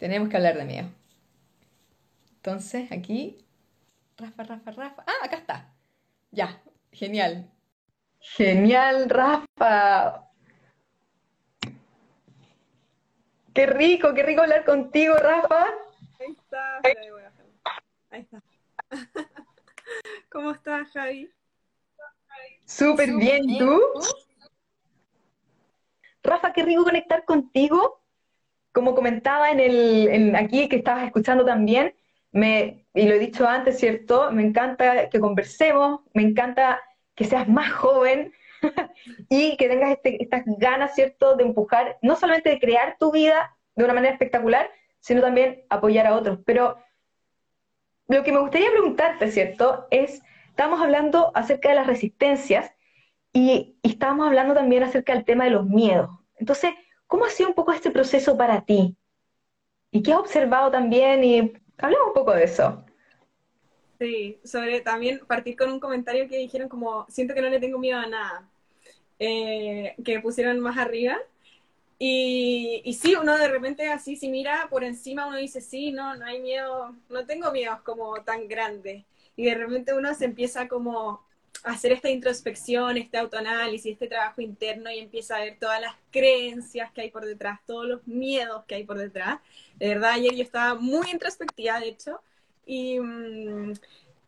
[0.00, 0.88] Tenemos que hablar de miedo.
[2.38, 3.38] Entonces, aquí,
[4.16, 5.04] Rafa, Rafa, Rafa.
[5.06, 5.72] Ah, acá está.
[6.32, 7.48] Ya, genial.
[8.18, 10.33] Genial, Rafa.
[13.54, 15.66] Qué rico, qué rico hablar contigo, Rafa.
[16.18, 16.80] Ahí está,
[18.10, 18.42] ahí está.
[20.28, 21.30] ¿Cómo estás, Javi?
[22.64, 23.80] Súper bien, ¿tú?
[26.24, 28.02] Rafa, qué rico conectar contigo.
[28.72, 31.94] Como comentaba en el, aquí que estabas escuchando también,
[32.32, 34.32] me, y lo he dicho antes, ¿cierto?
[34.32, 36.82] Me encanta que conversemos, me encanta
[37.14, 38.32] que seas más joven,
[39.28, 43.56] y que tengas este, estas ganas, ¿cierto?, de empujar, no solamente de crear tu vida
[43.74, 46.38] de una manera espectacular, sino también apoyar a otros.
[46.44, 46.76] Pero
[48.08, 52.72] lo que me gustaría preguntarte, ¿cierto?, es, estamos hablando acerca de las resistencias
[53.32, 56.10] y, y estábamos hablando también acerca del tema de los miedos.
[56.36, 56.72] Entonces,
[57.06, 58.96] ¿cómo ha sido un poco este proceso para ti?
[59.90, 61.22] ¿Y qué has observado también?
[61.24, 62.84] Y hablemos un poco de eso.
[63.98, 67.78] Sí, sobre también partir con un comentario que dijeron como, siento que no le tengo
[67.78, 68.50] miedo a nada.
[69.18, 71.18] Eh, que pusieron más arriba.
[71.98, 76.16] Y, y, sí, uno de repente así, si mira por encima, uno dice, sí, no,
[76.16, 79.04] no hay miedo, no tengo miedos como tan grandes.
[79.36, 81.22] Y de repente uno se empieza como
[81.62, 85.94] a hacer esta introspección, este autoanálisis, este trabajo interno y empieza a ver todas las
[86.10, 89.40] creencias que hay por detrás, todos los miedos que hay por detrás.
[89.76, 92.20] De verdad, ayer yo estaba muy introspectiva, de hecho,
[92.66, 93.72] y, mm,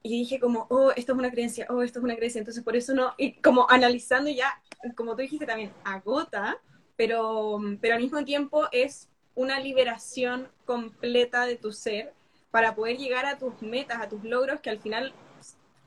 [0.03, 2.77] y dije como, oh, esto es una creencia, oh, esto es una creencia, entonces por
[2.77, 4.61] eso no, y como analizando ya,
[4.97, 6.59] como tú dijiste también, agota,
[6.97, 12.15] pero, pero al mismo tiempo es una liberación completa de tu ser
[12.51, 15.13] para poder llegar a tus metas, a tus logros, que al final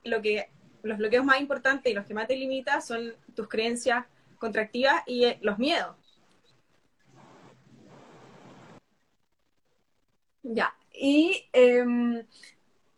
[0.03, 0.49] lo que,
[0.83, 4.05] los bloqueos más importantes y los que más te limitan son tus creencias
[4.37, 5.95] contractivas y eh, los miedos.
[10.43, 12.25] Ya, y em,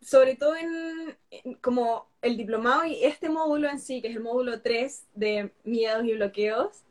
[0.00, 1.16] sobre todo en,
[1.60, 6.04] como el diplomado y este módulo en sí, que es el módulo 3 de miedos
[6.04, 6.82] y bloqueos,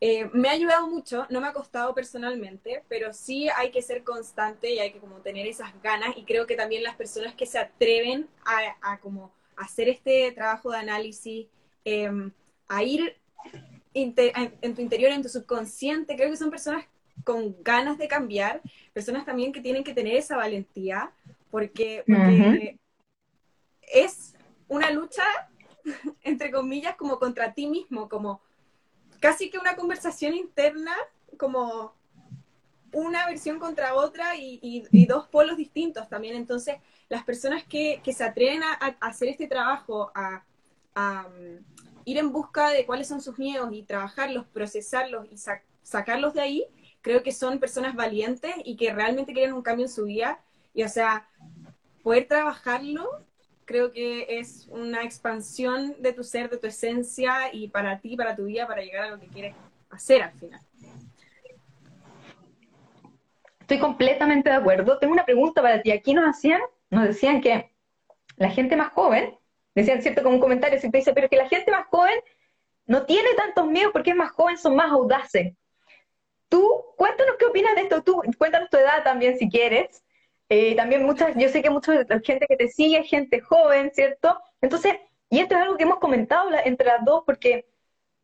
[0.00, 4.02] eh, me ha ayudado mucho, no me ha costado personalmente, pero sí hay que ser
[4.02, 7.44] constante y hay que como tener esas ganas y creo que también las personas que
[7.44, 8.26] se atreven
[8.80, 11.46] a, como hacer este trabajo de análisis,
[11.84, 12.32] em,
[12.68, 13.16] a ir
[13.92, 14.14] en,
[14.62, 16.86] en tu interior, en tu subconsciente, creo que son personas
[17.24, 21.12] con ganas de cambiar, personas también que tienen que tener esa valentía
[21.50, 22.04] porque,
[23.92, 24.34] es
[24.70, 25.24] una lucha,
[26.22, 28.40] entre comillas, como contra ti mismo, como
[29.20, 30.94] casi que una conversación interna,
[31.36, 31.94] como
[32.92, 36.36] una versión contra otra y, dos polos distintos también.
[36.36, 36.76] Entonces,
[37.08, 40.44] las personas que, se atreven a, hacer este trabajo, a,
[40.96, 41.62] um,
[42.04, 45.36] ir en busca de cuáles son sus miedos y trabajarlos, procesarlos y
[45.82, 46.66] sacarlos de ahí,
[47.02, 50.40] creo que son personas valientes y que realmente quieren un cambio en su vida
[50.74, 51.28] y o sea,
[52.02, 53.24] poder trabajarlo
[53.70, 58.34] creo que es una expansión de tu ser, de tu esencia y para ti, para
[58.34, 59.54] tu vida, para llegar a lo que quieres
[59.90, 60.60] hacer al final.
[63.60, 64.98] Estoy completamente de acuerdo.
[64.98, 65.92] Tengo una pregunta para ti.
[65.92, 67.70] Aquí nos hacían, nos decían que
[68.36, 69.38] la gente más joven
[69.74, 70.22] Decían, ¿cierto?
[70.22, 72.18] Como un comentario, si te dice, pero que la gente más joven
[72.86, 75.54] no tiene tantos miedos porque es más joven, son más audaces.
[76.48, 80.02] Tú, cuéntanos qué opinas de esto, tú, cuéntanos tu edad también si quieres.
[80.52, 84.36] Eh, también muchas, yo sé que mucha gente que te sigue es gente joven, ¿cierto?
[84.60, 84.96] Entonces,
[85.30, 87.68] y esto es algo que hemos comentado entre las dos porque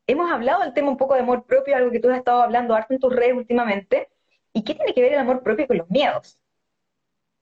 [0.08, 2.74] hemos hablado del tema un poco de amor propio, algo que tú has estado hablando
[2.74, 4.08] harto en tus redes últimamente.
[4.52, 6.36] ¿Y qué tiene que ver el amor propio con los miedos?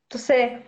[0.09, 0.61] Entonces,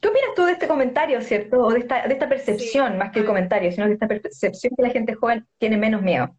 [0.00, 1.58] ¿qué opinas tú de este comentario, cierto?
[1.58, 4.82] O de esta, de esta percepción, más que el comentario, sino de esta percepción que
[4.82, 6.34] la gente joven tiene menos miedo.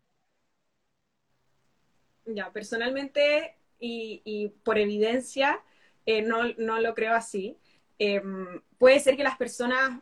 [2.26, 5.60] Ya, personalmente y, por evidencia,
[6.06, 6.44] eh, no,
[6.80, 7.58] lo creo así.
[8.00, 10.00] Em, puede ser que las personas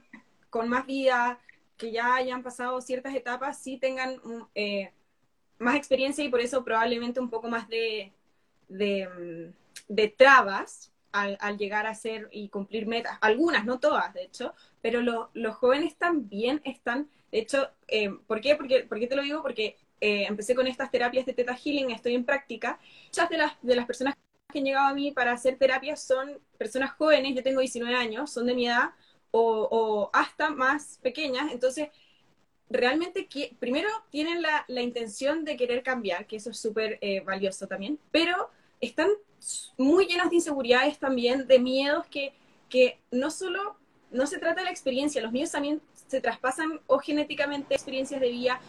[0.50, 1.40] con más vida,
[1.78, 4.18] que ya hayan pasado ciertas etapas, sí tengan
[4.56, 4.92] eh,
[5.60, 8.14] más experiencia y por eso probablemente un poco más de,
[8.70, 9.54] de,
[9.88, 13.18] mm, trabas al, llegar a ser y cumplir metas.
[13.22, 15.02] Algunas, no todas, de hecho, pero
[15.34, 18.56] los jóvenes también están, de hecho, eh, ¿por qué?
[18.56, 19.42] Porque, ¿por qué te lo digo?
[19.42, 22.80] Porque eh, empecé con estas terapias de Teta Healing, estoy en práctica.
[23.08, 24.16] Muchas de las, de las personas
[24.52, 28.32] que han llegado a mí para hacer terapias son personas jóvenes, yo tengo 19 años,
[28.32, 28.92] son de mi edad,
[29.32, 31.52] o, hasta más pequeñas.
[31.52, 31.90] Entonces,
[32.70, 33.28] realmente
[33.60, 38.50] primero tienen la, intención de querer cambiar, que eso es súper eh, valioso también, pero
[38.82, 39.10] están
[39.78, 42.34] muy llenos de inseguridades también, de miedos que,
[42.70, 43.78] que no solo,
[44.12, 48.30] no se trata de la experiencia, los miedos también se traspasan o genéticamente experiencias de
[48.30, 48.60] vida.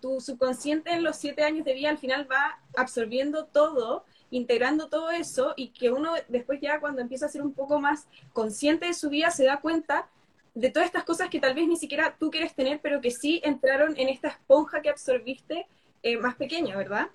[0.00, 4.04] Tu subconsciente en los siete años de vida al final va absorbiendo todo
[4.36, 8.06] integrando todo eso y que uno después ya cuando empieza a ser un poco más
[8.32, 10.08] consciente de su vida se da cuenta
[10.54, 13.40] de todas estas cosas que tal vez ni siquiera tú quieres tener, pero que sí
[13.44, 15.66] entraron en esta esponja que absorbiste
[16.02, 17.08] eh, más pequeña, ¿verdad?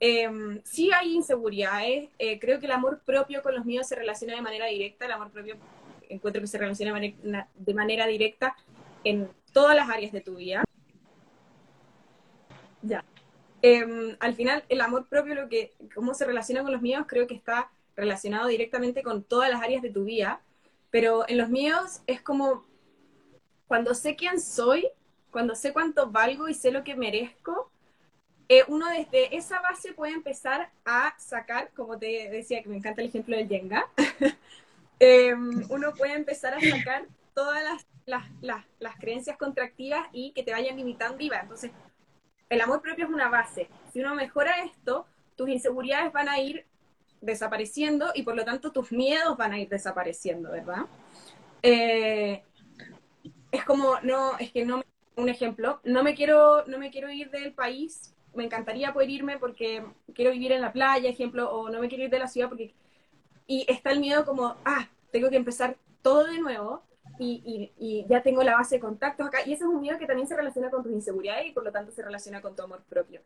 [0.00, 4.34] Eh, sí hay inseguridades, eh, creo que el amor propio con los míos se relaciona
[4.34, 5.56] de manera directa, el amor propio
[6.08, 6.92] encuentro que se relaciona
[7.54, 8.54] de manera directa
[9.02, 10.64] en todas las áreas de tu vida.
[12.82, 13.04] Ya.
[13.66, 17.26] Em, al final, el amor propio, lo que, cómo se relaciona con los míos, creo
[17.26, 20.42] que está relacionado directamente con todas las áreas de tu vida,
[20.90, 22.62] pero en los míos es como
[23.66, 24.86] cuando sé quién soy,
[25.30, 27.70] cuando sé cuánto valgo y sé lo que merezco,
[28.50, 33.00] eh, uno desde esa base puede empezar a sacar, como te decía, que me encanta
[33.00, 33.88] el ejemplo del Jenga,
[34.98, 37.64] em, uno puede empezar a sacar todas
[38.04, 41.40] las, las, creencias contractivas y que te vayan limitando viva.
[41.40, 41.70] Entonces,
[42.54, 43.68] el amor propio es una base.
[43.92, 46.64] Si uno mejora esto, tus inseguridades van a ir
[47.20, 50.86] desapareciendo y por lo tanto tus miedos van a ir desapareciendo, ¿verdad?
[51.62, 52.42] Eh,
[53.50, 54.82] es como, no, es que no,
[55.16, 59.38] un ejemplo, no me quiero, no me quiero ir del país, me encantaría poder irme
[59.38, 62.48] porque quiero vivir en la playa, ejemplo, o no me quiero ir de la ciudad
[62.48, 62.74] porque,
[63.46, 66.82] y está el miedo como, ah, tengo que empezar todo de nuevo,
[67.18, 69.38] y, ya tengo la base de contactos acá.
[69.46, 71.72] Y ese es un miedo que también se relaciona con tus inseguridades y por lo
[71.72, 73.20] tanto se relaciona con tu amor propio.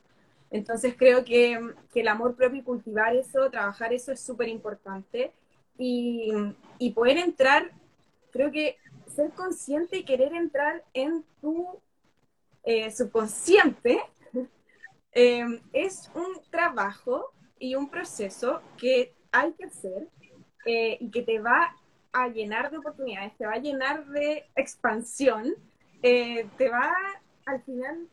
[0.51, 1.61] Entonces creo que,
[1.95, 5.33] el amor propio y cultivar eso, trabajar eso es súper importante.
[5.77, 6.33] Y,
[6.95, 7.71] poder entrar,
[8.31, 11.81] creo que ser consciente y querer entrar en tu
[12.65, 14.01] eh, subconsciente
[15.13, 20.09] eh, es un trabajo y un proceso que hay que hacer
[20.67, 21.75] eh, y que te va
[22.23, 25.55] a llenar de oportunidades, te va a llenar de expansión,
[26.03, 26.95] eh, te va
[27.47, 28.09] al final,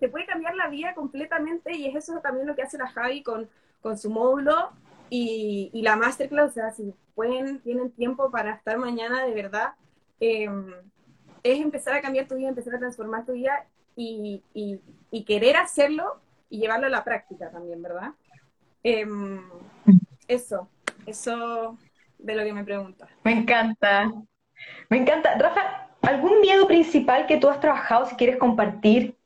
[0.00, 3.22] te puede cambiar la vida completamente y es eso también lo que hace la Javi
[3.22, 3.48] con,
[3.80, 4.70] con su módulo
[5.10, 9.72] y, y, la masterclass, o sea, si pueden, tienen tiempo para estar mañana de verdad,
[10.20, 10.72] em,
[11.42, 13.66] es empezar a cambiar tu vida, empezar a transformar tu vida
[13.96, 18.12] y, y, querer hacerlo y llevarlo a la práctica también, ¿verdad?
[18.82, 19.42] Em,
[20.28, 20.68] eso,
[21.06, 21.76] eso
[22.18, 23.08] de lo que me preguntas.
[23.24, 24.12] Me encanta.
[24.88, 25.36] Me encanta.
[25.38, 29.16] Rafa, ¿algún miedo principal que tú has trabajado si quieres compartir?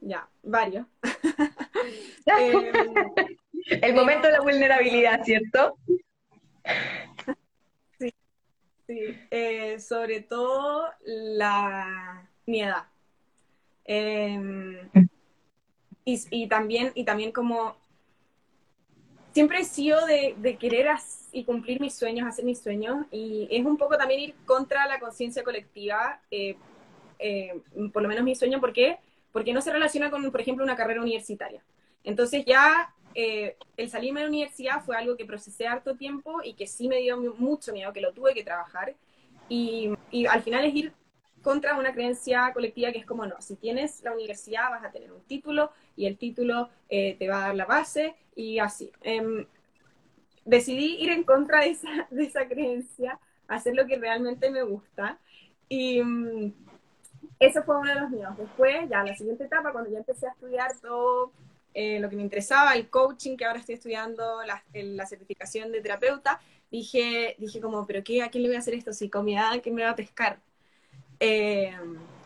[0.00, 0.86] Ya, varios.
[2.26, 2.72] Eh,
[3.82, 5.76] El momento de la vulnerabilidad, ¿cierto?
[7.98, 8.12] Sí,
[8.86, 9.00] sí.
[9.30, 12.84] Eh, sobre todo la mi edad.
[13.84, 14.90] Em,
[16.04, 17.76] y, y, también, y también como
[19.36, 20.88] siempre he sido de, querer
[21.30, 24.98] y cumplir mis sueños, hacer mis sueños, y es un poco también ir contra la
[24.98, 26.56] conciencia colectiva, eh,
[27.18, 27.52] eh,
[27.92, 28.98] por lo menos mi sueño, ¿por qué?
[29.32, 31.62] Porque no se relaciona con, por ejemplo, una carrera universitaria.
[32.02, 36.54] Entonces ya eh, el salirme de la universidad fue algo que procesé harto tiempo y
[36.54, 38.94] que sí me dio mucho miedo, que lo tuve que trabajar,
[39.50, 40.92] y, y al final es ir
[41.46, 45.12] contra una creencia colectiva que es como no, si tienes la universidad vas a tener
[45.12, 48.90] un título y el título eh, te va a dar la base y así.
[49.00, 49.46] Em,
[50.44, 55.20] decidí ir en contra de esa, de esa creencia, hacer lo que realmente me gusta
[55.68, 56.52] Y mm,
[57.38, 58.36] eso fue uno de los míos.
[58.36, 61.30] Después, ya la siguiente etapa, cuando ya empecé a estudiar todo
[61.74, 65.80] eh, lo que me interesaba, el coaching, que ahora estoy estudiando, la, la, certificación de
[65.80, 66.40] terapeuta,
[66.72, 68.92] dije, dije como, pero qué, ¿a quién le voy a hacer esto?
[68.92, 70.40] Si comida, ¿quién me va a pescar?
[71.20, 71.74] Eh,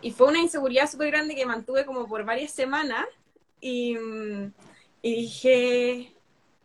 [0.03, 3.07] y fue una inseguridad súper grande que mantuve como por varias semanas
[3.61, 3.97] y,
[5.03, 6.15] y dije,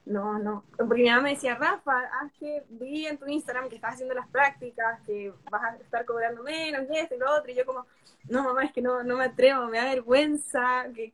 [0.06, 0.64] no, no.
[0.78, 4.14] Porque mi mamá me decía, Rafa, haz que vi en tu Instagram que estás haciendo
[4.14, 7.52] las prácticas, que vas a estar cobrando menos y esto y lo otro.
[7.52, 7.86] Y yo como,
[8.30, 10.86] no, mamá, es que no, no me atrevo, me da vergüenza.
[10.94, 11.12] Que,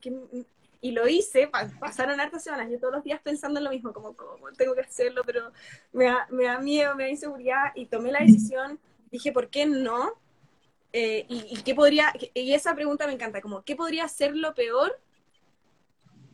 [0.81, 4.13] Y lo hice, pasaron hartas semanas, yo todos los días pensando en lo mismo, como,
[4.13, 5.21] ¿cómo tengo que hacerlo?
[5.25, 5.51] Pero
[5.93, 7.71] me da, me da miedo, me da inseguridad.
[7.75, 8.77] Y tomé la decisión,
[9.09, 10.20] dije, ¿por qué no?
[10.93, 14.53] Eh, y, y, qué podría, y esa pregunta me encanta, como, ¿qué podría ser lo
[14.53, 14.99] peor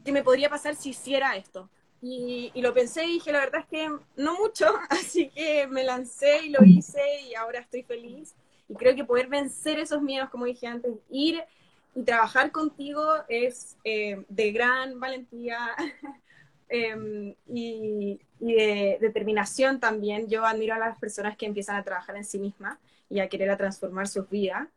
[0.03, 1.69] que me podría pasar si hiciera esto?
[2.01, 6.45] Y, lo pensé y dije, la verdad es que no mucho, así que me lancé
[6.45, 8.35] y lo hice y ahora estoy feliz.
[8.69, 11.41] Y creo que poder vencer esos miedos, como dije antes, ir
[11.95, 15.59] y trabajar contigo es eh, de gran valentía
[16.69, 20.27] em, y, de determinación también.
[20.29, 22.77] Yo admiro a las personas que empiezan a trabajar en sí mismas
[23.09, 24.67] y a querer transformar sus vidas,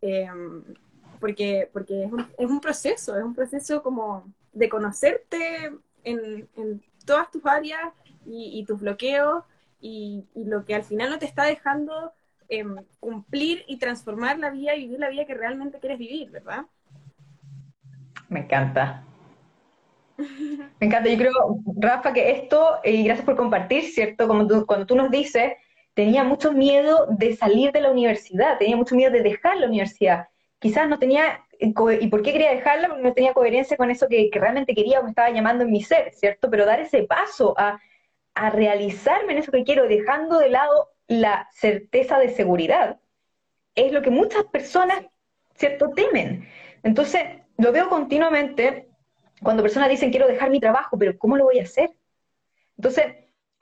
[0.00, 0.62] em,
[1.20, 5.72] porque, porque es, un, es un proceso, es un proceso como de conocerte
[6.04, 6.48] en,
[7.04, 7.92] todas tus áreas
[8.24, 9.44] y, tus bloqueos
[9.80, 12.12] y, lo que al final no te está dejando
[12.48, 16.64] em, cumplir y transformar la vida y vivir la vida que realmente quieres vivir, ¿verdad?
[18.28, 19.04] Me encanta.
[20.16, 21.10] Me encanta.
[21.10, 21.32] Yo creo,
[21.76, 24.26] Rafa, que esto, y gracias por compartir, ¿cierto?
[24.26, 25.52] Como cuando tú nos dices,
[25.94, 30.28] tenía mucho miedo de salir de la universidad, tenía mucho miedo de dejar la universidad.
[30.58, 32.88] Quizás no tenía ¿Y por qué quería dejarla?
[32.88, 35.82] Porque no tenía coherencia con eso que, realmente quería o me estaba llamando en mi
[35.82, 36.50] ser, ¿cierto?
[36.50, 37.80] Pero dar ese paso a,
[38.34, 43.00] a realizarme en eso que quiero, dejando de lado la certeza de seguridad,
[43.74, 45.04] es lo que muchas personas,
[45.54, 46.48] ¿cierto?, temen.
[46.82, 47.22] Entonces,
[47.58, 48.88] lo veo continuamente
[49.42, 51.90] cuando personas dicen, quiero dejar mi trabajo, pero ¿cómo lo voy a hacer?
[52.76, 53.06] Entonces,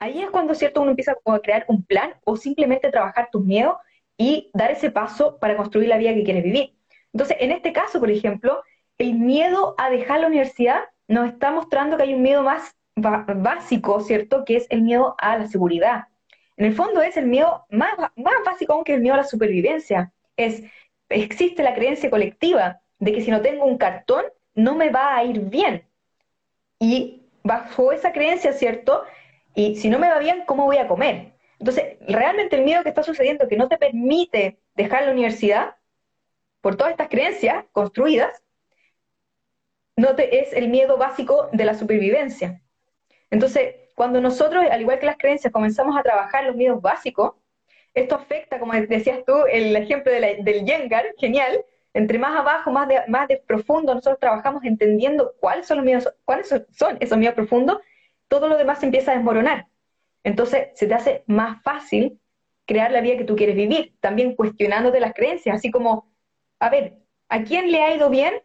[0.03, 3.77] ahí es cuando, ¿cierto?, uno empieza a crear un plan o simplemente trabajar tus miedos
[4.17, 6.75] y dar ese paso para construir la vida que quieres vivir.
[7.13, 8.61] Entonces, en este caso, por ejemplo,
[8.97, 14.01] el miedo a dejar la universidad nos está mostrando que hay un miedo más básico,
[14.01, 14.43] ¿cierto?
[14.45, 16.05] Que es el miedo a la seguridad.
[16.57, 19.23] En el fondo es el miedo más, más básico aún que el miedo a la
[19.23, 20.11] supervivencia.
[20.37, 20.63] Es,
[21.09, 25.23] existe la creencia colectiva de que si no tengo un cartón, no me va a
[25.23, 25.83] ir bien.
[26.79, 29.03] Y bajo esa creencia, ¿cierto?
[29.55, 31.33] Y si no me va bien, ¿cómo voy a comer?
[31.59, 35.75] Entonces, realmente el miedo que está sucediendo que no te permite dejar la universidad
[36.61, 38.41] por todas estas creencias construidas,
[39.95, 42.61] no te, es el miedo básico de la supervivencia.
[43.29, 47.33] Entonces, cuando nosotros, al igual que las creencias, comenzamos a trabajar los miedos básicos,
[47.93, 51.63] esto afecta, como decías tú, el ejemplo del Yengar, genial,
[51.93, 56.13] entre más abajo, más de, más de profundo, nosotros trabajamos entendiendo cuáles son los miedos,
[56.25, 57.77] cuáles son esos miedos profundos,
[58.27, 59.67] todo lo demás se empieza a desmoronar.
[60.23, 62.19] Entonces, se te hace más fácil
[62.65, 66.13] crear la vida que tú quieres vivir, también cuestionándote las creencias, así como
[66.63, 66.93] a ver,
[67.27, 68.41] ¿a quién le ha ido bien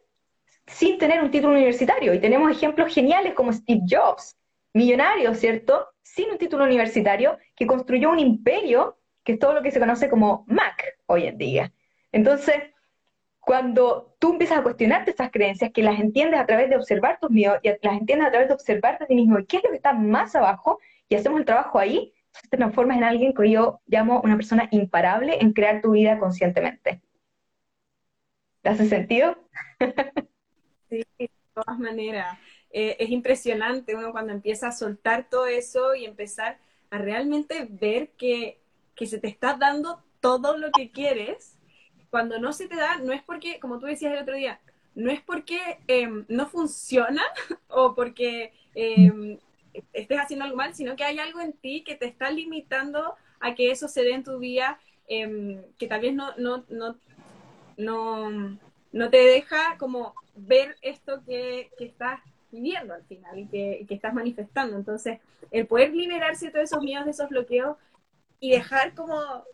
[0.67, 2.13] sin tener un título universitario?
[2.13, 4.37] Y tenemos ejemplos geniales como Steve Jobs,
[4.75, 5.87] millonario, ¿cierto?
[6.03, 10.11] Sin un título universitario, que construyó un imperio, que es todo lo que se conoce
[10.11, 11.73] como Mac hoy en día.
[12.11, 12.57] Entonces,
[13.49, 17.31] cuando tú empiezas a cuestionarte estas creencias, que las entiendes a través de observar tus
[17.31, 19.77] miedos y las entiendes a través de observarte a ti mismo, qué es lo que
[19.77, 22.13] está más abajo, y hacemos el trabajo ahí,
[22.51, 27.01] te transformas en alguien que yo llamo una persona imparable en crear tu vida conscientemente.
[28.61, 29.39] ¿Te hace sentido?
[30.91, 32.39] sí, de todas maneras.
[32.71, 36.59] Eh, es impresionante uno cuando empieza a soltar todo eso y empezar
[36.91, 38.61] a realmente ver que,
[39.07, 41.58] se te está dando todo lo que quieres.
[42.11, 44.61] Cuando no se te da, no es porque, como tú decías el otro día,
[44.95, 47.23] no es porque em, no funciona
[47.69, 49.39] o porque em,
[49.93, 53.55] estés haciendo algo mal, sino que hay algo en ti que te está limitando a
[53.55, 56.97] que eso se dé en tu vida, em, que tal vez no, no, no,
[57.77, 58.59] no,
[58.93, 62.21] no te deja como ver esto que, estás
[62.51, 64.77] viviendo al final y que, estás manifestando.
[64.77, 65.19] Entonces,
[65.51, 67.77] el poder liberarse de todos esos miedos, de esos bloqueos
[68.41, 69.45] y dejar como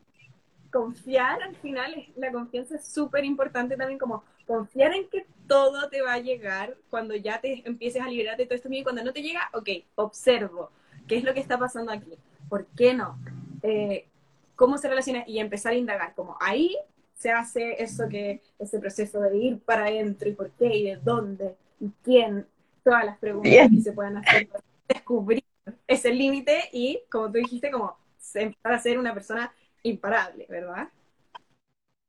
[0.74, 6.02] confiar al final, la confianza es súper importante también, como confiar en que todo te
[6.02, 9.12] va a llegar cuando ya te empieces a liberarte de todo esto y cuando no
[9.12, 10.72] te llega, ok, observo,
[11.06, 12.14] ¿qué es lo que está pasando aquí?
[12.48, 13.16] ¿Por qué no?
[13.62, 14.08] Eh,
[14.56, 15.22] ¿Cómo se relaciona?
[15.28, 16.76] Y empezar a indagar, como ahí
[17.14, 20.96] se hace eso que, ese proceso de ir para adentro y por qué y de
[20.96, 22.48] dónde y quién,
[22.82, 25.44] todas las preguntas que se puedan hacer para descubrir
[25.86, 27.96] ese límite y, como tú dijiste, como
[28.34, 29.52] empezar a ser una persona
[29.84, 30.88] imparable, ¿verdad?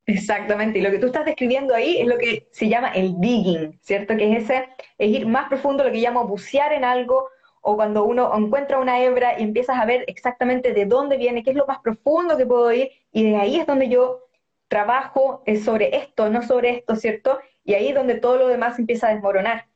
[0.08, 3.80] Exactamente, y lo que tú estás describiendo ahí es lo que se llama el digging,
[3.82, 4.16] ¿cierto?
[4.16, 7.30] Que es ese, es ir más profundo, lo que llamo bucear en algo,
[7.62, 11.50] o cuando uno encuentra una hebra y empiezas a ver exactamente de dónde viene, qué
[11.50, 14.22] es lo más profundo que puedo ir, y de ahí es donde yo
[14.68, 17.40] trabajo sobre esto, no sobre esto, ¿cierto?
[17.64, 19.68] Y ahí es donde todo lo demás empieza a desmoronar.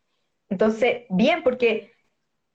[0.49, 1.91] Entonces, bien, porque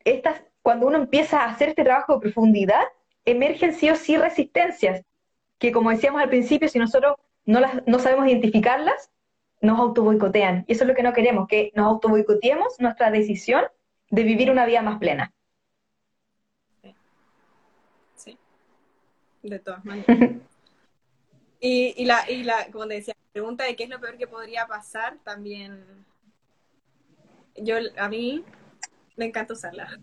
[0.04, 2.82] estas, cuando uno empieza a hacer este trabajo de profundidad,
[3.24, 5.02] emergen sí o sí resistencias,
[5.64, 9.10] que como decíamos al principio, si nosotros no, las, no sabemos identificarlas,
[9.62, 10.64] nos auto boicotean.
[10.68, 13.64] Y eso es lo que no queremos, que nos auto boicoteemos nuestra decisión
[14.10, 15.32] de vivir una vida más plena.
[18.14, 18.38] Sí,
[19.42, 20.06] de todas maneras.
[21.60, 24.18] y, y, la, y la, como te decía, la pregunta de qué es lo peor
[24.18, 25.82] que podría pasar también,
[27.56, 28.44] yo, a mí
[29.16, 29.98] me encanta usarla.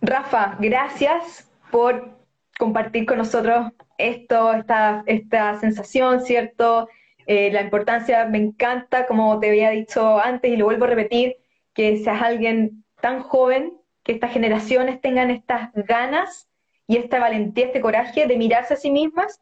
[0.00, 2.21] Rafa, gracias por
[2.62, 6.88] compartir con nosotros esto, esta, esta sensación, ¿cierto?
[7.26, 11.38] Eh, la importancia, me encanta, como te había dicho antes y lo vuelvo a repetir,
[11.74, 13.72] que seas alguien tan joven,
[14.04, 16.48] que estas generaciones tengan estas ganas
[16.86, 19.40] y esta valentía, este coraje de mirarse a sí mismas,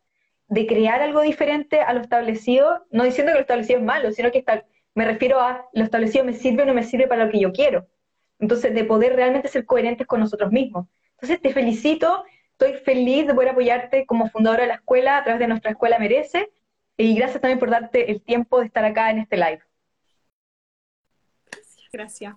[0.48, 4.30] de crear algo diferente a lo establecido, no diciendo que lo establecido es malo, sino
[4.30, 4.42] que
[4.94, 7.52] me refiero a lo establecido me sirve o no me sirve para lo que yo
[7.52, 7.86] quiero.
[8.38, 10.86] Entonces, de poder realmente ser coherentes con nosotros mismos.
[11.16, 12.24] Entonces, te felicito,
[12.61, 15.98] estoy feliz de poder apoyarte como fundadora de la escuela a través de nuestra escuela
[15.98, 16.52] Merece
[16.98, 19.62] y gracias también por darte el tiempo de estar acá en este live.
[21.90, 22.34] Gracias.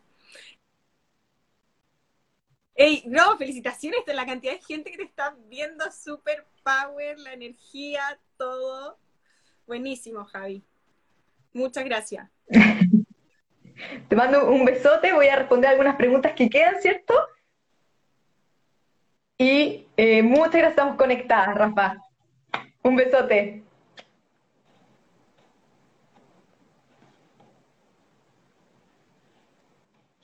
[2.76, 7.34] Hey, no, felicitaciones de la cantidad de gente que te está viendo, super power, la
[7.34, 8.97] energía, todo.
[9.67, 10.63] Buenísimo, Javi.
[11.51, 12.30] Muchas gracias.
[14.07, 17.13] Te mando un besote, voy a responder algunas preguntas que quedan, ¿cierto?
[19.43, 21.97] Y eh, muchas gracias, estamos conectadas, Rafa.
[22.81, 23.61] Un besote.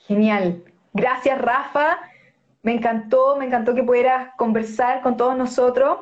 [0.08, 0.64] Genial.
[0.94, 2.00] Gracias, Rafa.
[2.64, 6.00] Me encantó, me encantó que pudieras conversar con todos nosotros.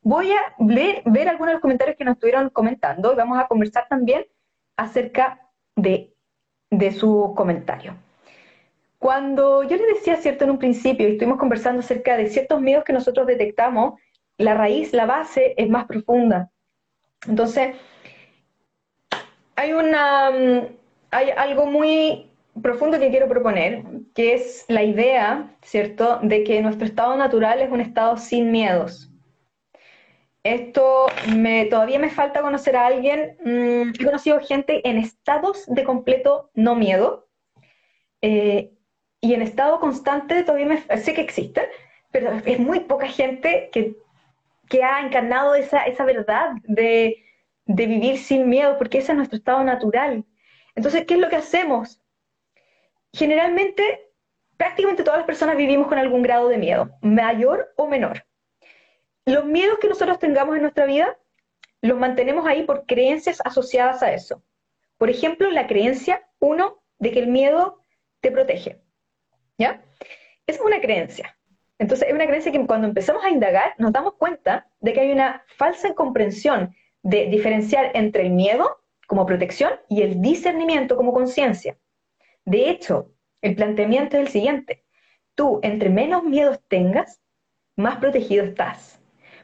[0.00, 3.88] Voy a ver, algunos de los comentarios que nos estuvieron comentando y vamos a conversar
[3.90, 4.24] también
[4.74, 5.38] acerca
[5.76, 6.14] de,
[6.70, 7.94] de sus comentarios.
[8.98, 12.84] Cuando yo les decía, cierto, en un principio, y estuvimos conversando acerca de ciertos miedos
[12.84, 14.00] que nosotros detectamos,
[14.38, 16.50] la raíz, la base es más profunda.
[17.26, 17.76] Entonces,
[19.56, 20.66] hay una, mm,
[21.10, 22.30] hay algo muy
[22.62, 23.84] profundo que quiero proponer,
[24.14, 29.12] que es la idea, ¿cierto?, de que nuestro estado natural es un estado sin miedos.
[30.44, 35.84] Esto me, todavía me falta conocer a alguien, mm, he conocido gente en estados de
[35.84, 37.28] completo no miedo,
[38.22, 38.72] eh,
[39.20, 41.64] y en estado constante todavía me, sé que existen,
[42.10, 43.96] pero es muy poca gente que,
[44.68, 47.24] que ha encarnado esa, esa verdad de,
[47.66, 50.24] de vivir sin miedo, porque ese es nuestro estado natural.
[50.74, 52.00] Entonces, ¿qué es lo que hacemos?
[53.12, 54.10] generalmente,
[54.56, 58.24] prácticamente todas las personas vivimos con algún grado de miedo, mayor o menor.
[59.24, 61.18] Los miedos que nosotros tengamos en nuestra vida
[61.80, 64.42] los mantenemos ahí por creencias asociadas a eso.
[64.96, 67.84] Por ejemplo, la creencia, uno, de que el miedo
[68.20, 68.80] te protege.
[69.58, 69.82] ¿Ya?
[70.46, 71.36] Esa es una creencia.
[71.78, 75.12] Entonces, es una creencia que cuando empezamos a indagar nos damos cuenta de que hay
[75.12, 81.78] una falsa comprensión de diferenciar entre el miedo como protección y el discernimiento como conciencia.
[82.44, 84.84] De hecho, el planteamiento es el siguiente.
[85.34, 87.20] Tú, entre menos miedos tengas,
[87.76, 89.00] más protegido estás.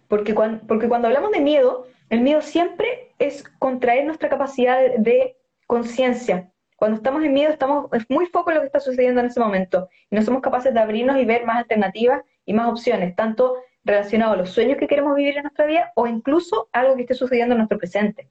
[0.09, 5.37] Porque cuando, porque cuando hablamos de miedo, el miedo siempre es contraer nuestra capacidad de,
[5.67, 6.53] conciencia.
[6.77, 9.89] Cuando estamos en miedo, estamos, es muy poco lo que está sucediendo en ese momento.
[10.11, 14.33] Y no somos capaces de abrirnos y ver más alternativas y más opciones, tanto relacionado
[14.33, 17.55] a los sueños que queremos vivir en nuestra vida o incluso algo que esté sucediendo
[17.55, 18.31] en nuestro presente.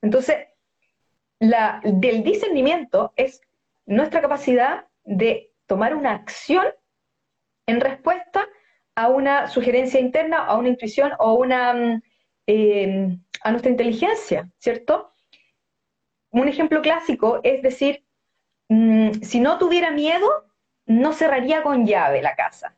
[0.00, 0.36] Entonces,
[1.38, 3.40] la, del discernimiento es
[3.84, 6.66] nuestra capacidad de tomar una acción
[7.66, 8.46] en respuesta
[8.94, 12.02] a una sugerencia interna, a una intuición o una, mm,
[12.46, 15.11] eh, a nuestra inteligencia, ¿cierto?
[16.32, 18.04] Un ejemplo clásico es decir,
[18.68, 20.46] mm, si no tuviera miedo,
[20.86, 22.74] no cerraría con llave la casa.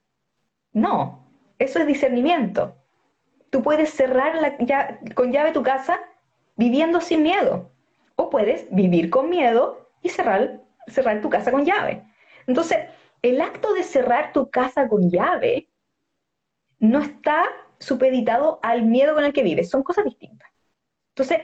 [0.72, 1.26] No,
[1.58, 2.76] eso es discernimiento.
[3.50, 4.56] Tú puedes cerrar
[5.14, 6.00] con llave tu casa
[6.56, 7.70] viviendo sin miedo,
[8.16, 12.04] o puedes vivir con miedo y cerrar cerrar tu casa con llave.
[12.46, 12.88] Entonces,
[13.22, 15.70] el acto de cerrar tu casa con llave
[16.78, 17.44] no está
[17.78, 20.50] supeditado al miedo con el que vives, son cosas distintas.
[21.10, 21.42] Entonces,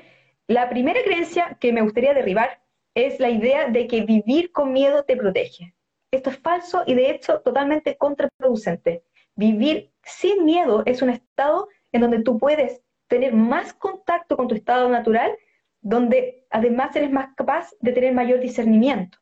[0.51, 2.61] la primera creencia que me gustaría derribar
[2.97, 5.77] es la idea de que vivir con miedo te protege.
[6.11, 9.05] Esto es falso y de hecho totalmente contraproducente.
[9.37, 14.57] Vivir sin miedo es un estado en donde tú puedes tener más contacto con tu
[14.57, 15.39] estado natural,
[15.83, 19.19] donde además eres más capaz de tener mayor discernimiento.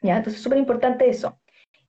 [0.00, 0.16] ¿Ya?
[0.16, 1.38] Entonces es súper importante eso.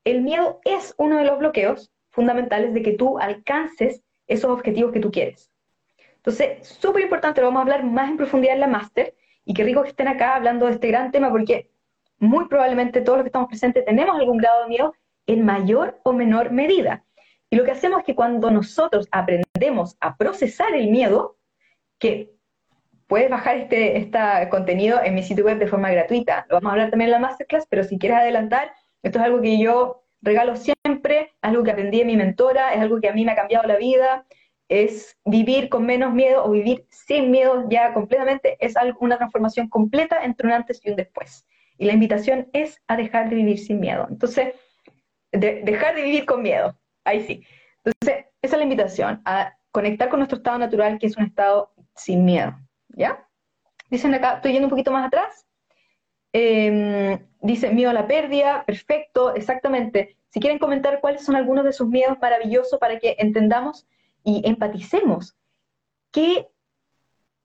[0.04, 5.00] El miedo es uno de los bloqueos fundamentales de que tú alcances esos objetivos que
[5.00, 5.54] tú quieres.
[6.28, 9.16] Entonces, súper importante, lo vamos a hablar más en profundidad en la máster,
[9.46, 11.72] y qué rico que estén acá hablando de este gran tema, porque
[12.20, 14.94] muy probablemente todos los que estamos presentes tenemos algún grado de miedo
[15.26, 17.06] en mayor o menor medida.
[17.50, 21.38] Y lo que hacemos es que cuando nosotros aprendemos a procesar el miedo,
[21.98, 22.34] que
[23.08, 24.20] puedes bajar este, este
[24.50, 27.20] contenido en mi sitio web de forma gratuita, lo vamos a hablar también en la
[27.20, 32.00] masterclass, pero si quieres adelantar, esto es algo que yo regalo siempre, algo que aprendí
[32.00, 34.26] de mi mentora, es algo que a mí me ha cambiado la vida,
[34.70, 39.70] es vivir con menos miedo o vivir sin miedo ya completamente, es algo, una transformación
[39.70, 41.46] completa entre un antes y un después.
[41.78, 44.08] Y la invitación es a dejar de vivir sin miedo.
[44.10, 44.56] Entonces,
[45.32, 47.44] dejar de vivir con miedo, ahí sí.
[47.84, 51.72] Entonces, esa es la invitación, a conectar con nuestro estado natural, que es un estado
[51.96, 52.58] sin miedo,
[52.90, 53.26] ¿ya?
[53.90, 55.48] Dicen acá, estoy yendo un poquito más atrás,
[56.34, 60.18] eh, dice miedo a la pérdida, perfecto, exactamente.
[60.30, 63.88] Si quieren comentar cuáles son algunos de sus miedos maravillosos para que entendamos
[64.28, 65.38] y empaticemos
[66.12, 66.50] que,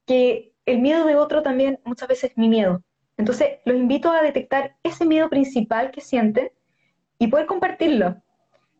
[0.04, 2.82] que el miedo de otro también muchas veces es mi miedo.
[3.16, 6.50] Entonces, los invito a detectar ese miedo principal que sienten
[7.20, 8.20] y poder compartirlo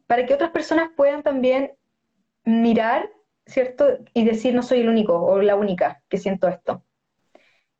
[0.08, 1.74] para que otras personas puedan también
[2.44, 3.08] mirar,
[3.46, 3.98] ¿cierto?
[4.14, 6.82] Y decir, no soy el único o la única que siento esto.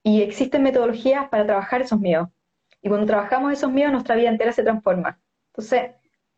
[0.05, 2.29] Y existen metodologías para trabajar esos miedos.
[2.81, 5.21] Y cuando trabajamos esos miedos, nuestra vida entera se transforma.
[5.49, 5.91] Entonces,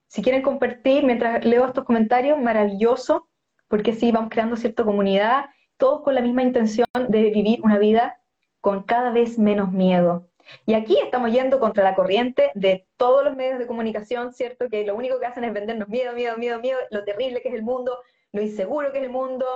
[0.06, 3.28] si quieren compartir mientras leo estos comentarios, maravilloso
[3.68, 5.46] porque sí, vamos creando cierta comunidad,
[5.76, 8.20] todos con la misma intención de vivir una vida
[8.60, 10.28] con cada vez menos miedo.
[10.66, 14.68] Y aquí estamos yendo contra la corriente de todos los medios de comunicación, ¿cierto?
[14.68, 17.54] Que lo único que hacen es vendernos miedo, miedo, miedo, miedo, lo terrible que es
[17.54, 17.98] el mundo,
[18.32, 19.46] lo inseguro que es el mundo.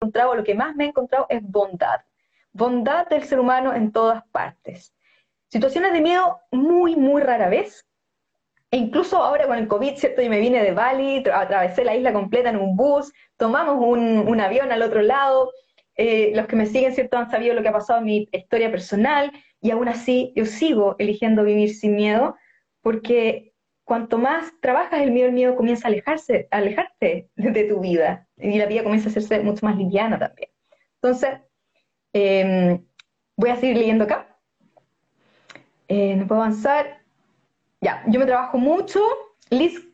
[0.00, 2.00] Lo que más me he encontrado es bondad.
[2.52, 4.94] Bondad del ser humano en todas partes.
[5.48, 7.86] Situaciones de miedo muy, muy rara vez,
[8.74, 10.20] e incluso ahora con el COVID, ¿cierto?
[10.20, 14.72] Yo me vine de Bali, atravesé la isla completa en un bus, tomamos un, avión
[14.72, 15.52] al otro lado.
[15.94, 17.16] Eh, los que me siguen, ¿cierto?
[17.16, 20.96] Han sabido lo que ha pasado en mi historia personal y aún así yo sigo
[20.98, 22.34] eligiendo vivir sin miedo
[22.82, 23.54] porque
[23.84, 28.58] cuanto más trabajas el miedo, el miedo comienza a alejarse, alejarte de tu vida y
[28.58, 30.50] la vida comienza a hacerse mucho más liviana también.
[31.00, 31.38] Entonces,
[32.12, 32.84] em,
[33.36, 34.36] voy a seguir leyendo acá.
[35.86, 37.03] Eh, no puedo avanzar.
[37.84, 38.98] Ya, yo me trabajo mucho.
[39.50, 39.86] Liz,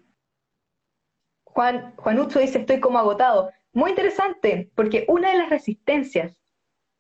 [1.43, 3.51] Juan, Juanucho dice, estoy como agotado.
[3.73, 6.39] Muy interesante, porque una de las resistencias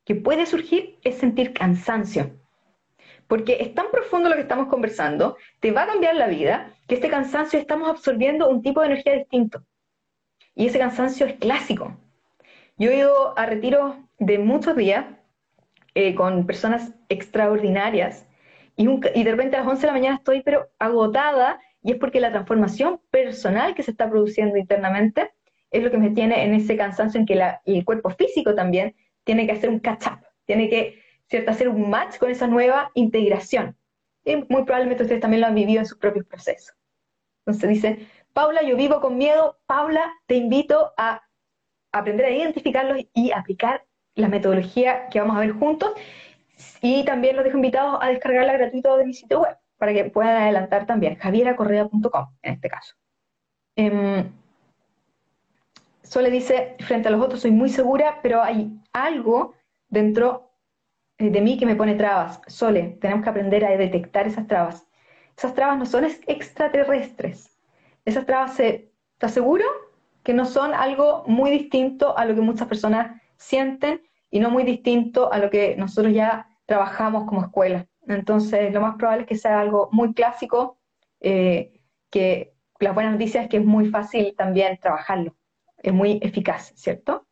[0.05, 2.36] que puede surgir es sentir cansancio.
[3.28, 6.97] Porque es tan profundo lo que estamos conversando, te va a cambiar la vida, que
[6.97, 9.62] este cansancio estamos absorbiendo un tipo de energía distinto.
[10.57, 11.97] Y ese cansancio es clásico.
[12.78, 15.07] Yo he ido a retiros de muchos días
[15.95, 18.26] eh, con personas extraordinarias
[18.77, 22.21] y, de repente a las 11 de la mañana estoy pero agotada y es porque
[22.21, 25.33] la transformación personal que se está produciendo internamente
[25.71, 28.95] es lo que me tiene en ese cansancio en que el cuerpo físico también
[29.25, 31.51] tiene que hacer un catch-up, tiene que ¿cierto?
[31.51, 33.77] hacer un match con esa nueva integración.
[34.25, 36.77] Y muy probablemente ustedes también lo han vivido en sus propios procesos.
[37.47, 39.59] Entonces dice, Paula, yo vivo con miedo.
[39.66, 41.23] Paula, te invito a
[41.93, 45.93] aprender a identificarlos y aplicar la metodología que vamos a ver juntos.
[46.80, 50.42] Y también los dejo invitados a descargarla gratuito de mi sitio web para que puedan
[50.42, 52.94] adelantar también, javieracorrea.com en este caso.
[53.76, 54.24] Eh,
[56.02, 59.54] Sole dice, frente a los otros soy muy segura, pero hay algo
[59.88, 60.50] dentro
[61.18, 62.40] eh, de mí que me pone trabas.
[62.46, 64.86] Sole, tenemos que aprender a detectar esas trabas.
[65.36, 67.56] Esas trabas no son extraterrestres.
[68.04, 69.64] Esas trabas, se, ¿estás seguro?
[70.22, 74.64] Que no son algo muy distinto a lo que muchas personas sienten y no muy
[74.64, 77.89] distinto a lo que nosotros ya trabajamos como escuela.
[78.07, 80.79] Entonces, lo más probable es que sea algo muy clásico,
[81.18, 85.35] eh, que la buena noticia es que es muy fácil también trabajarlo,
[85.79, 87.27] es muy eficaz, ¿cierto?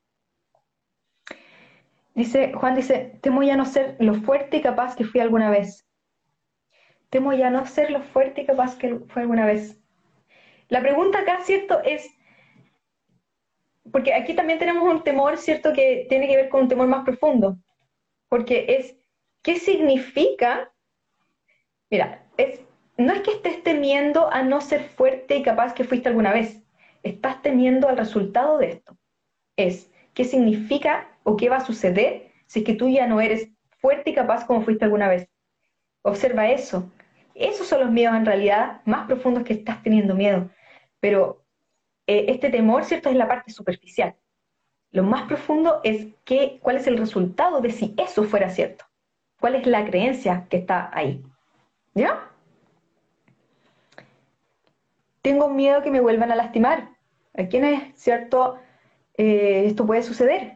[2.17, 5.87] Dice, Juan dice, temo ya no ser lo fuerte y capaz que fui alguna vez.
[7.09, 9.81] Temo ya no ser lo fuerte y capaz que fui alguna vez.
[10.69, 11.81] La pregunta acá, ¿cierto?
[11.85, 12.11] Es,
[13.93, 15.73] porque aquí también tenemos un temor, ¿cierto?
[15.73, 17.57] Que tiene que ver con un temor más profundo.
[18.29, 18.98] Porque es,
[19.43, 20.73] ¿Qué significa?
[21.91, 22.27] Mira,
[22.99, 26.63] no es que estés temiendo a no ser fuerte y capaz que fuiste alguna vez.
[27.05, 28.99] Estás temiendo al resultado de esto.
[29.57, 33.51] Es, ¿qué significa o qué va a suceder si es que tú ya no eres
[33.79, 35.29] fuerte y capaz como fuiste alguna vez?
[36.03, 36.91] Observa eso.
[37.37, 40.51] Esos son los miedos en realidad más profundos que estás teniendo miedo.
[40.99, 41.45] Pero
[42.09, 44.17] eh, este temor, ¿cierto?, es la parte superficial.
[44.91, 48.88] Lo más profundo es qué, cuál es el resultado de si eso fuera cierto.
[49.41, 51.23] ¿Cuál es la creencia que está ahí?
[51.95, 52.31] ¿Ya?
[55.23, 56.91] Tengo miedo que me vuelvan a lastimar.
[57.37, 58.59] ¿A quiénes, cierto,
[59.17, 60.55] eh, esto puede suceder?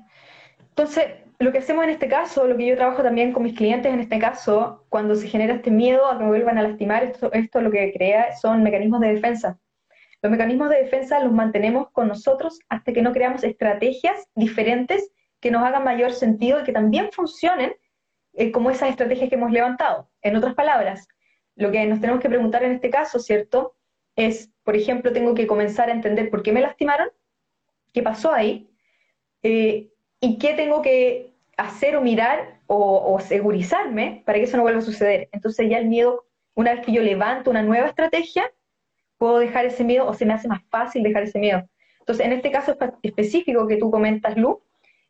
[0.70, 1.06] Entonces,
[1.38, 4.00] lo que hacemos en este caso, lo que yo trabajo también con mis clientes en
[4.00, 7.60] este caso, cuando se genera este miedo a que me vuelvan a lastimar, esto, esto
[7.60, 9.58] lo que crea son mecanismos de defensa.
[10.22, 15.10] Los mecanismos de defensa los mantenemos con nosotros hasta que no creamos estrategias diferentes
[15.40, 17.74] que nos hagan mayor sentido y que también funcionen
[18.34, 20.10] eh, como esas estrategias que hemos levantado.
[20.22, 21.06] En otras palabras,
[21.54, 23.74] lo que nos tenemos que preguntar en este caso, ¿cierto?
[24.16, 27.08] Es, por ejemplo, tengo que comenzar a entender por qué me lastimaron,
[27.92, 28.70] qué pasó ahí,
[29.42, 34.62] eh, y qué tengo que hacer o mirar o, o segurizarme para que eso no
[34.62, 35.28] vuelva a suceder.
[35.32, 38.50] Entonces ya el miedo, una vez que yo levanto una nueva estrategia,
[39.18, 41.62] puedo dejar ese miedo o se me hace más fácil dejar ese miedo.
[42.00, 44.60] Entonces, en este caso específico que tú comentas, Lu,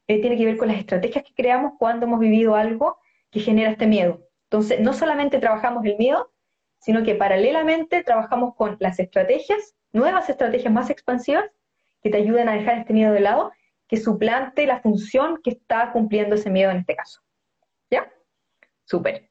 [0.06, 2.98] eh, tiene que ver con las estrategias que creamos cuando hemos vivido algo
[3.32, 4.28] que genera este miedo.
[4.44, 6.30] Entonces, no solamente trabajamos el miedo,
[6.78, 11.44] sino que paralelamente trabajamos con las estrategias, nuevas estrategias más expansivas,
[12.02, 13.52] que te ayuden a dejar este miedo de lado,
[13.88, 17.20] que suplante la función que está cumpliendo ese miedo en este caso.
[17.90, 18.12] ¿Ya?
[18.84, 19.30] Súper.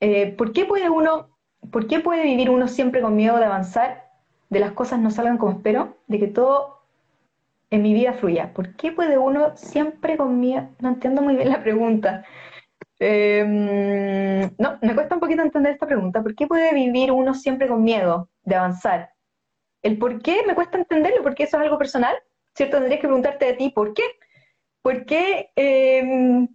[0.00, 1.38] Eh, ¿Por qué puede uno
[1.70, 4.10] ¿por qué puede vivir uno siempre con miedo de avanzar,
[4.48, 6.77] de las cosas no salgan como espero, de que todo
[7.70, 8.52] en mi vida fluya?
[8.52, 10.68] ¿Por qué puede uno siempre con miedo?
[10.80, 12.24] No entiendo muy bien la pregunta.
[13.00, 16.22] Em, no, me cuesta un poquito entender esta pregunta.
[16.22, 19.10] ¿Por qué puede vivir uno siempre con miedo de avanzar?
[19.82, 22.16] El por qué me cuesta entenderlo, porque eso es algo personal,
[22.54, 22.78] ¿cierto?
[22.78, 24.02] Tendrías que preguntarte a ti, ¿por qué?
[24.82, 26.48] ¿Por qué em,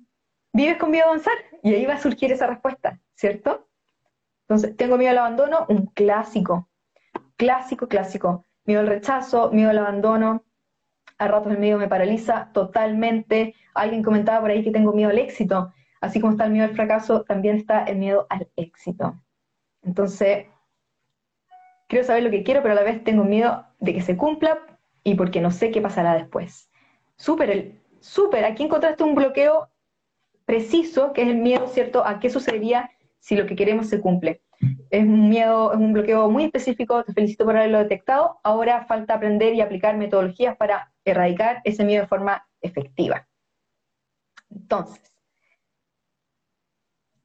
[0.52, 1.36] vives con miedo de avanzar?
[1.64, 3.68] Y ahí va a surgir esa respuesta, ¿cierto?
[4.48, 6.70] Entonces, tengo miedo al abandono, un clásico,
[7.38, 8.46] clásico, clásico.
[8.66, 10.44] Miedo al rechazo, miedo al abandono,
[11.18, 13.56] a ratos el miedo me paraliza totalmente.
[13.74, 15.72] Alguien comentaba por ahí que tengo miedo al éxito.
[16.02, 19.16] Así como está el miedo al fracaso, también está el miedo al éxito.
[19.84, 20.48] Entonces,
[21.88, 24.60] quiero saber lo que quiero, pero a la vez tengo miedo de que se cumpla
[25.04, 26.70] y porque no sé qué pasará después.
[27.16, 28.46] Súper, súper.
[28.46, 29.70] Aquí encontraste un bloqueo
[30.46, 34.43] preciso, que es el miedo, ¿cierto?, a qué sucedería si lo que queremos se cumple.
[34.90, 38.40] Es un miedo, es un bloqueo muy específico, te felicito por haberlo detectado.
[38.44, 43.28] Ahora falta aprender y aplicar metodologías para erradicar ese miedo de forma efectiva.
[44.50, 45.14] Entonces,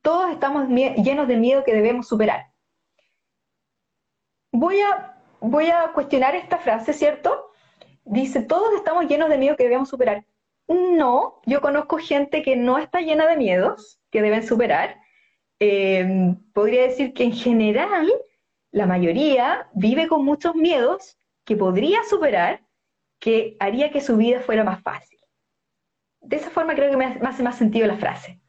[0.03, 2.47] todos estamos llenos de miedo que debemos superar.
[4.53, 7.53] Voy a, voy a cuestionar esta frase, ¿cierto?
[8.05, 10.24] Dice, todos estamos llenos de miedo que debemos superar.
[10.66, 14.97] No, yo conozco gente que no está llena de miedos que deben superar
[15.61, 18.09] Em, podría decir que en general
[18.71, 22.63] la mayoría vive con muchos miedos que podría superar,
[23.19, 25.19] que haría que su vida fuera más fácil.
[26.21, 28.41] De esa forma creo que me hace más sentido la frase.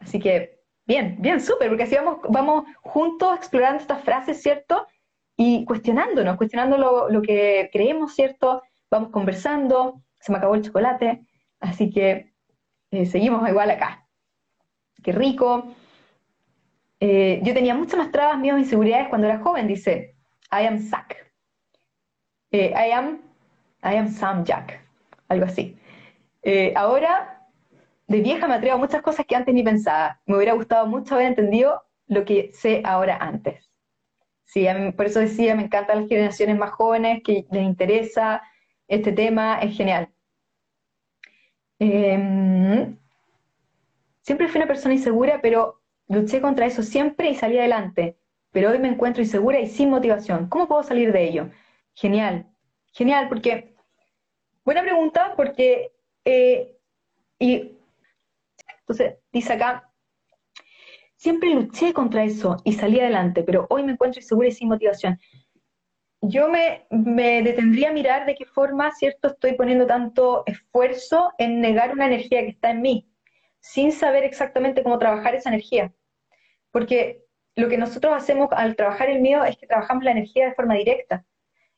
[0.00, 4.86] Así que, bien, bien, súper, porque así vamos, vamos juntos explorando estas frases, ¿cierto?
[5.36, 8.62] Y cuestionándonos, cuestionando lo, que creemos, ¿cierto?
[8.90, 11.24] Vamos conversando, se me acabó el chocolate,
[11.60, 12.34] así que
[12.90, 14.06] eh, seguimos igual acá.
[15.02, 15.74] Qué rico.
[17.00, 20.14] Eh, yo tenía muchas más trabas, miedos inseguridades cuando era joven, dice,
[20.52, 21.16] I am Zack.
[22.52, 23.22] Eh, I am,
[23.82, 24.80] I am Sam Jack,
[25.28, 25.78] algo así.
[26.42, 27.48] Eh, ahora,
[28.06, 30.20] de vieja me atrevo a muchas cosas que antes ni pensaba.
[30.26, 33.70] Me hubiera gustado mucho haber entendido lo que sé ahora antes.
[34.44, 38.42] Sí, por eso decía, me encantan las generaciones más jóvenes que les interesa
[38.88, 40.08] este tema, es genial.
[41.78, 42.96] Em,
[44.22, 45.79] siempre fui una persona insegura, pero
[46.10, 48.18] Luché contra eso siempre y salí adelante,
[48.50, 50.48] pero hoy me encuentro insegura y sin motivación.
[50.48, 51.50] ¿Cómo puedo salir de ello?
[51.94, 52.46] Genial,
[52.92, 53.76] genial, porque,
[54.64, 55.92] buena pregunta, porque,
[56.24, 56.76] eh,
[57.38, 57.78] y,
[58.80, 59.88] entonces, dice acá,
[61.14, 65.16] siempre luché contra eso y salí adelante, pero hoy me encuentro insegura y sin motivación.
[66.22, 71.60] Yo me, me detendría a mirar de qué forma, ¿cierto?, estoy poniendo tanto esfuerzo en
[71.60, 73.08] negar una energía que está en mí,
[73.60, 75.94] sin saber exactamente cómo trabajar esa energía.
[76.70, 77.24] Porque
[77.56, 80.74] lo que nosotros hacemos al trabajar el miedo es que trabajamos la energía de forma
[80.74, 81.24] directa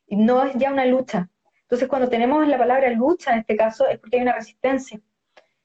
[0.06, 1.28] y no es ya una lucha.
[1.62, 5.00] Entonces, cuando tenemos la palabra lucha en este caso, es porque hay una resistencia.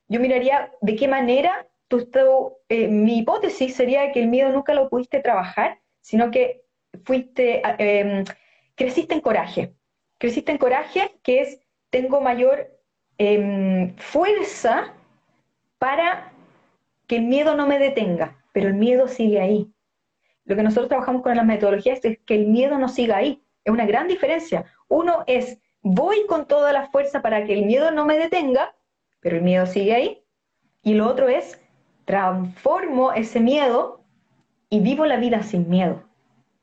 [0.07, 2.09] Yo miraría de qué manera tú,
[2.69, 6.63] eh, mi hipótesis sería que el miedo nunca lo pudiste trabajar, sino que
[7.03, 8.23] fuiste, em,
[8.75, 9.73] creciste en coraje.
[10.17, 11.59] Creciste en coraje, que es,
[11.89, 12.71] tengo mayor
[13.17, 14.93] em, fuerza
[15.79, 16.31] para
[17.07, 19.71] que el miedo no me detenga pero el miedo sigue ahí.
[20.45, 23.43] Lo que nosotros trabajamos con las metodologías es que el miedo no siga ahí.
[23.65, 24.65] Es una gran diferencia.
[24.87, 28.73] Uno es, voy con toda la fuerza para que el miedo no me detenga,
[29.19, 30.23] pero el miedo sigue ahí.
[30.83, 31.61] Y lo otro es,
[32.05, 34.01] transformo ese miedo
[34.69, 36.03] y vivo la vida sin miedo.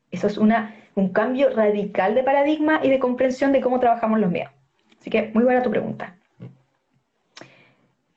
[0.09, 4.31] Eso es una, un cambio radical de paradigma y de comprensión de cómo trabajamos los
[4.31, 4.51] miedos.
[4.99, 6.15] Así que muy buena tu pregunta.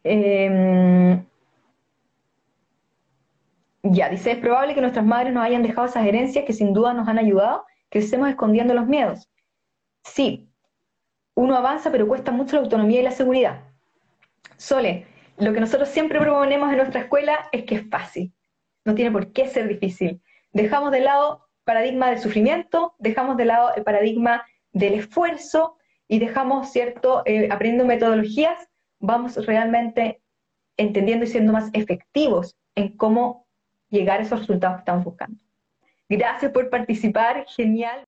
[0.05, 1.23] Em,
[3.93, 6.95] ya, dice, es probable que nuestras madres nos hayan dejado esas herencias que sin duda
[6.95, 9.29] nos han ayudado, que estemos escondiendo los miedos.
[10.05, 10.49] Sí,
[11.35, 13.63] uno avanza, pero cuesta mucho la autonomía y la seguridad.
[14.57, 18.33] Sole, lo que nosotros siempre proponemos en nuestra escuela es que es fácil.
[18.85, 20.21] No tiene por qué ser difícil.
[20.53, 25.77] Dejamos de lado paradigma del sufrimiento, dejamos de lado el paradigma del esfuerzo
[26.09, 28.69] y dejamos, ¿cierto?, eh, aprendiendo metodologías,
[28.99, 30.23] vamos realmente
[30.77, 33.48] entendiendo y siendo más efectivos en cómo
[33.91, 35.39] llegar a esos resultados que estamos buscando.
[36.09, 38.05] Gracias por participar, genial.